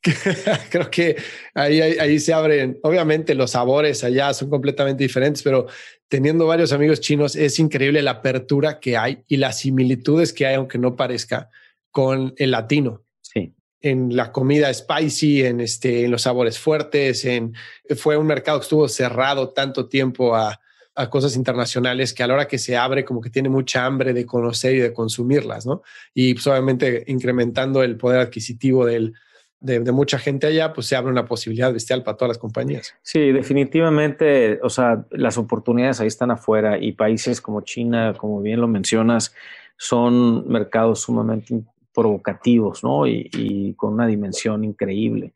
[0.70, 1.16] creo que
[1.54, 5.66] ahí, ahí, se abren, obviamente los sabores allá son completamente diferentes, pero
[6.08, 10.56] teniendo varios amigos chinos es increíble la apertura que hay y las similitudes que hay,
[10.56, 11.48] aunque no parezca,
[11.90, 13.02] con el latino.
[13.22, 13.54] Sí.
[13.80, 17.54] En la comida spicy, en, este, en los sabores fuertes, en,
[17.96, 20.60] fue un mercado que estuvo cerrado tanto tiempo a,
[20.96, 24.14] a cosas internacionales que a la hora que se abre como que tiene mucha hambre
[24.14, 25.82] de conocer y de consumirlas, ¿no?
[26.14, 29.12] Y pues, obviamente incrementando el poder adquisitivo del,
[29.60, 32.94] de, mucha gente allá, pues se abre una posibilidad bestial para todas las compañías.
[33.02, 38.60] Sí, definitivamente, o sea, las oportunidades ahí están afuera y países como China, como bien
[38.60, 39.34] lo mencionas,
[39.76, 41.62] son mercados sumamente
[41.94, 43.06] provocativos, ¿no?
[43.06, 45.34] Y, y con una dimensión increíble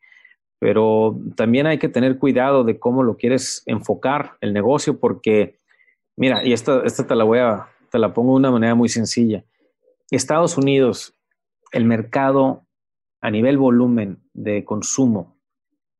[0.60, 5.58] pero también hay que tener cuidado de cómo lo quieres enfocar el negocio, porque,
[6.16, 8.90] mira, y esta, esta te la voy a, te la pongo de una manera muy
[8.90, 9.42] sencilla.
[10.10, 11.16] Estados Unidos,
[11.72, 12.66] el mercado
[13.22, 15.40] a nivel volumen de consumo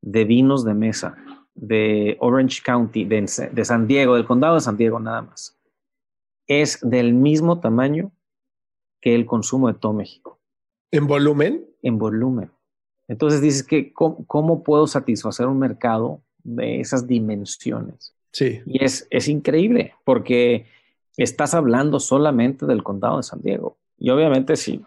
[0.02, 1.16] de vinos de mesa
[1.54, 5.58] de Orange County, de, de San Diego, del condado de San Diego nada más,
[6.46, 8.12] es del mismo tamaño
[9.00, 10.38] que el consumo de todo México.
[10.90, 11.66] ¿En volumen?
[11.82, 12.50] En volumen.
[13.10, 18.14] Entonces dices que ¿cómo, puedo satisfacer un mercado de esas dimensiones?
[18.30, 18.62] Sí.
[18.64, 20.66] Y es, es increíble porque
[21.16, 23.76] estás hablando solamente del condado de San Diego.
[23.98, 24.84] Y obviamente si,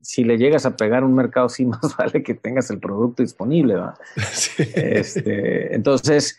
[0.00, 3.76] si le llegas a pegar un mercado, sí más vale que tengas el producto disponible.
[4.32, 4.64] Sí.
[4.74, 6.36] Este, entonces,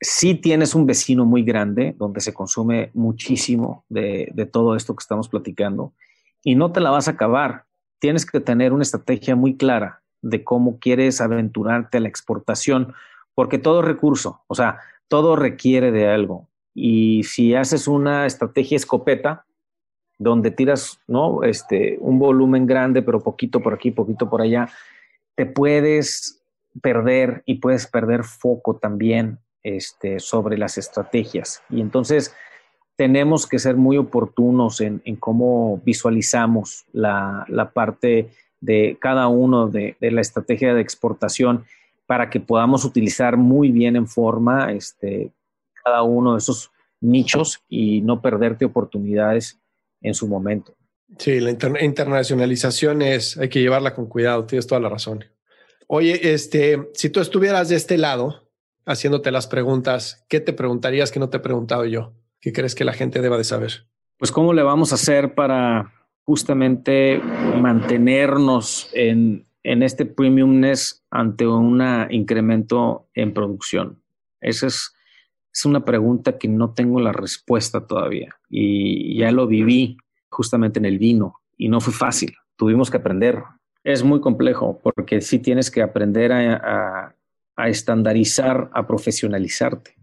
[0.00, 5.02] sí tienes un vecino muy grande donde se consume muchísimo de, de todo esto que
[5.02, 5.92] estamos platicando
[6.42, 7.66] y no te la vas a acabar.
[7.98, 12.94] Tienes que tener una estrategia muy clara de cómo quieres aventurarte a la exportación,
[13.34, 16.48] porque todo recurso, o sea, todo requiere de algo.
[16.74, 19.44] Y si haces una estrategia escopeta,
[20.18, 21.42] donde tiras ¿no?
[21.42, 24.68] este, un volumen grande, pero poquito por aquí, poquito por allá,
[25.34, 26.42] te puedes
[26.80, 31.62] perder y puedes perder foco también este, sobre las estrategias.
[31.68, 32.34] Y entonces
[32.96, 38.30] tenemos que ser muy oportunos en, cómo visualizamos la, la parte
[38.62, 41.66] de cada uno de, la estrategia de exportación
[42.06, 45.32] para que podamos utilizar muy bien en forma este,
[45.84, 49.60] cada uno de esos nichos y no perderte oportunidades
[50.00, 50.74] en su momento.
[51.18, 55.24] Sí, la internacionalización es, hay que llevarla con cuidado, tienes toda la razón.
[55.88, 58.48] Oye, este, si tú estuvieras de este lado
[58.86, 62.14] haciéndote las preguntas, ¿qué te preguntarías que no te he preguntado yo?
[62.40, 63.86] ¿Qué crees que la gente deba de saber?
[64.18, 65.92] Pues cómo le vamos a hacer para
[66.24, 67.20] justamente
[67.60, 74.02] mantenernos en, en este premiumness ante un incremento en producción?
[74.40, 74.94] Esa es,
[75.52, 79.96] es una pregunta que no tengo la respuesta todavía y ya lo viví
[80.30, 83.42] justamente en el vino y no fue fácil, tuvimos que aprender.
[83.84, 87.14] Es muy complejo porque sí tienes que aprender a,
[87.56, 89.96] a estandarizar, a profesionalizarte.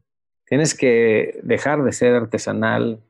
[0.45, 3.01] Tienes que dejar de ser artesanal,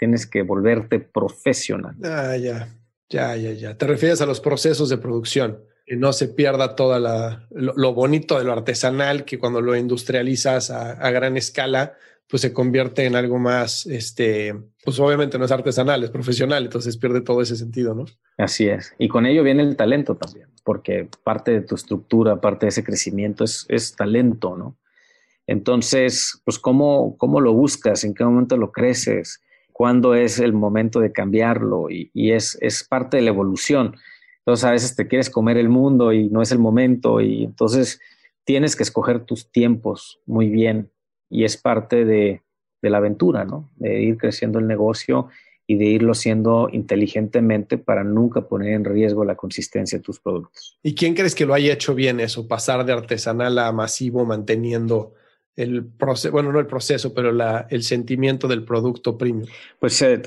[0.00, 1.94] tienes que volverte profesional.
[2.02, 2.68] Ah, ya,
[3.10, 3.76] ya, ya, ya.
[3.76, 8.38] Te refieres a los procesos de producción, que no se pierda toda la, lo, bonito
[8.38, 11.92] de lo artesanal, que cuando lo industrializas a, gran escala,
[12.26, 16.96] pues se convierte en algo más, este, pues obviamente no es artesanal, es profesional, entonces
[16.96, 18.06] pierde todo ese sentido, ¿no?
[18.38, 18.94] Así es.
[18.98, 22.84] Y con ello viene el talento también, porque parte de tu estructura, parte de ese
[22.84, 24.78] crecimiento es, es talento, ¿no?
[25.46, 28.04] Entonces, pues, ¿cómo, ¿cómo lo buscas?
[28.04, 29.42] ¿En qué momento lo creces?
[29.80, 33.96] Cuándo es el momento de cambiarlo y, es, parte de la evolución.
[34.40, 37.98] Entonces a veces te quieres comer el mundo y no es el momento y entonces
[38.44, 40.90] tienes que escoger tus tiempos muy bien
[41.30, 42.42] y es parte de,
[42.82, 43.70] de la aventura, ¿no?
[43.76, 45.28] De ir creciendo el negocio
[45.66, 50.78] y de irlo haciendo inteligentemente para nunca poner en riesgo la consistencia de tus productos.
[50.82, 55.14] ¿Y quién crees que lo haya hecho bien eso, pasar de artesanal a masivo manteniendo
[55.56, 59.46] el proceso, bueno, no el proceso, pero la, el sentimiento del producto premium?
[59.78, 60.22] Pues eh,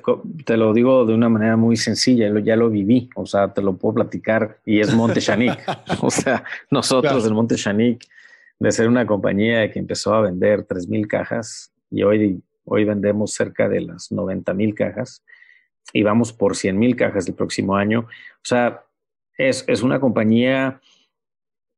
[0.46, 3.76] te lo digo de una manera muy sencilla, ya lo viví, o sea, te lo
[3.78, 5.58] puedo platicar y es Monte Chanic.
[6.02, 8.06] o sea, nosotros del Monte Chanic,
[8.60, 13.68] de ser una compañía que empezó a vender 3.000 cajas y hoy, hoy vendemos cerca
[13.68, 15.24] de las 90.000 cajas
[15.92, 18.02] y vamos por 100.000 cajas el próximo año.
[18.02, 18.84] O sea,
[19.38, 20.80] es, es una compañía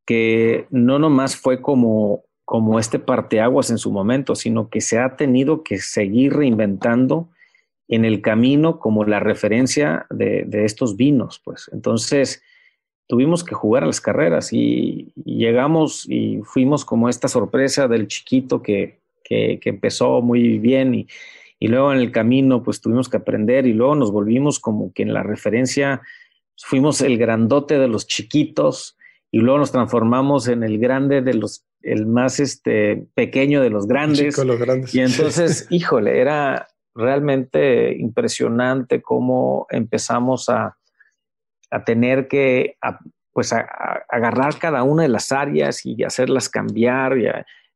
[0.06, 5.16] que no nomás fue como como este parteaguas en su momento, sino que se ha
[5.16, 7.30] tenido que seguir reinventando
[7.88, 11.70] en el camino como la referencia de, estos vinos, pues.
[11.74, 12.44] Entonces,
[13.08, 18.62] tuvimos que jugar a las carreras y, llegamos y fuimos como esta sorpresa del chiquito
[18.62, 21.08] que, que, empezó muy bien y,
[21.60, 25.04] y, luego en el camino pues tuvimos que aprender y luego nos volvimos como que
[25.04, 26.02] en la referencia
[26.58, 28.98] fuimos el grandote de los chiquitos
[29.32, 33.88] y luego nos transformamos en el grande de los el más este, pequeño de los
[33.88, 34.36] grandes.
[34.94, 40.76] Y entonces, híjole, era realmente impresionante cómo empezamos a,
[41.86, 42.78] tener que
[43.34, 47.28] pues agarrar cada una de las áreas y hacerlas cambiar y,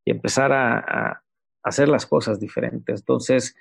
[0.05, 1.21] empezar a,
[1.61, 3.01] hacer las cosas diferentes.
[3.01, 3.55] Entonces,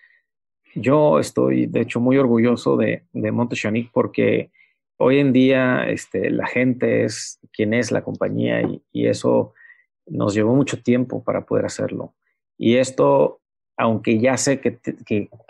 [0.77, 4.53] yo estoy, de hecho, muy orgulloso de, de Montechanic porque
[4.99, 8.61] hoy en día este, la gente es quien es la compañía
[8.93, 9.55] y eso
[10.07, 12.15] nos llevó mucho tiempo para poder hacerlo.
[12.57, 13.41] Y esto,
[13.77, 14.79] aunque ya sé que,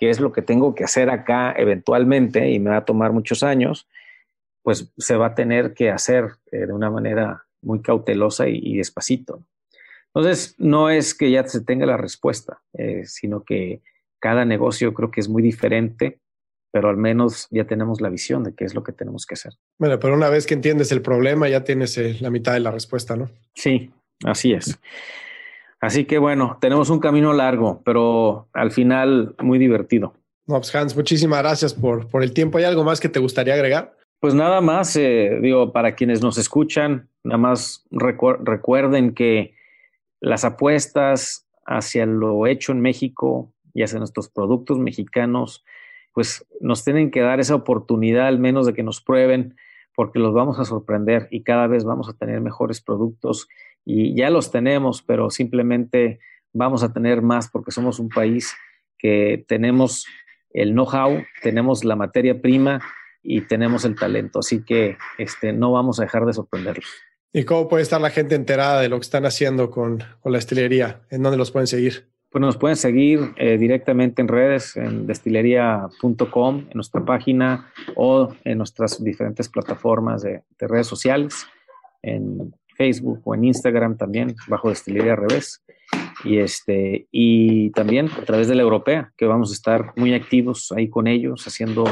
[0.00, 3.88] es lo que tengo que hacer acá eventualmente y me va a tomar muchos años,
[4.62, 9.42] pues se va a tener que hacer eh, de una manera muy cautelosa y, despacito.
[10.14, 13.82] Entonces, no es que ya se tenga la respuesta, eh, sino que
[14.20, 16.20] cada negocio creo que es muy diferente,
[16.70, 19.54] pero al menos ya tenemos la visión de qué es lo que tenemos que hacer.
[19.78, 22.70] Bueno, pero una vez que entiendes el problema, ya tienes eh, la mitad de la
[22.70, 23.30] respuesta, ¿no?
[23.54, 23.90] Sí,
[24.24, 24.80] Así es.
[25.80, 30.14] Así que bueno, tenemos un camino largo, pero al final muy divertido.
[30.46, 32.58] No, pues Hans, muchísimas gracias por, por el tiempo.
[32.58, 33.96] ¿Hay algo más que te gustaría agregar?
[34.18, 39.54] Pues nada más, eh, digo, para quienes nos escuchan, nada más recuerden que
[40.20, 45.64] las apuestas hacia lo hecho en México y hacia nuestros productos mexicanos,
[46.18, 49.54] pues nos tienen que dar esa oportunidad al menos de que nos prueben,
[49.94, 53.46] porque los vamos a sorprender y cada vez vamos a tener mejores productos
[53.84, 56.18] y ya los tenemos, pero simplemente
[56.52, 58.52] vamos a tener más porque somos un país
[58.98, 60.06] que tenemos
[60.50, 62.80] el know-how, tenemos la materia prima
[63.22, 66.90] y tenemos el talento, así que este, no vamos a dejar de sorprenderlos.
[67.32, 71.02] ¿Y cómo puede estar la gente enterada de lo que están haciendo con, la destilería?
[71.10, 72.08] ¿En dónde los pueden seguir?
[72.30, 78.58] Pues nos pueden seguir eh, directamente en redes, en destilería.com, en nuestra página o en
[78.58, 81.46] nuestras diferentes plataformas de, de redes sociales,
[82.02, 85.64] en Facebook o en Instagram también, bajo Destilería Revés.
[86.24, 90.72] Y, este, y también a través de la europea, que vamos a estar muy activos
[90.72, 91.84] ahí con ellos, haciendo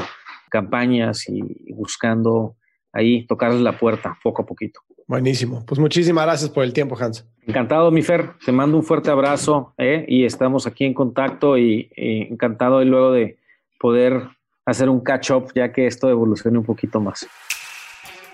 [0.50, 2.56] campañas y buscando
[2.92, 4.80] ahí tocarles la puerta poco a poquito.
[5.06, 5.64] Buenísimo.
[5.64, 7.24] Pues muchísimas gracias por el tiempo, Hans.
[7.46, 8.30] Encantado, mi Fer.
[8.44, 10.04] Te mando un fuerte abrazo ¿eh?
[10.08, 13.36] y estamos aquí en contacto y, y encantado y luego de
[13.78, 14.28] poder
[14.64, 17.26] hacer un catch-up ya que esto evolucione un poquito más.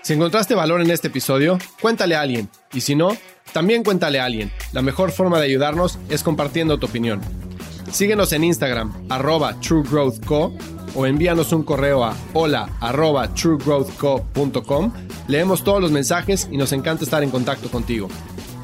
[0.01, 2.49] Si encontraste valor en este episodio, cuéntale a alguien.
[2.73, 3.15] Y si no,
[3.53, 4.51] también cuéntale a alguien.
[4.73, 7.21] La mejor forma de ayudarnos es compartiendo tu opinión.
[7.91, 10.53] Síguenos en Instagram, arroba truegrowthco,
[10.95, 13.29] o envíanos un correo a hola arroba.
[15.27, 18.09] Leemos todos los mensajes y nos encanta estar en contacto contigo.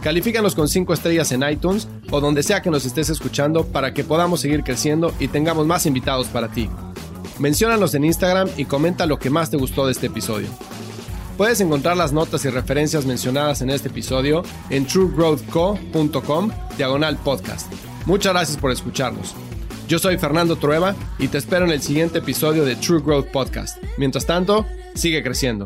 [0.02, 4.04] Califícanos con 5 estrellas en iTunes o donde sea que nos estés escuchando para que
[4.04, 6.70] podamos seguir creciendo y tengamos más invitados para ti.
[7.38, 10.48] Menciónanos en Instagram y comenta lo que más te gustó de este episodio.
[11.38, 17.72] Puedes encontrar las notas y referencias mencionadas en este episodio en truegrowthco.com diagonal podcast.
[18.06, 19.34] Muchas gracias por escucharnos.
[19.90, 23.84] Yo soy Fernando Trueba y te espero en el siguiente episodio de True Growth Podcast.
[23.98, 25.66] Mientras tanto, sigue creciendo.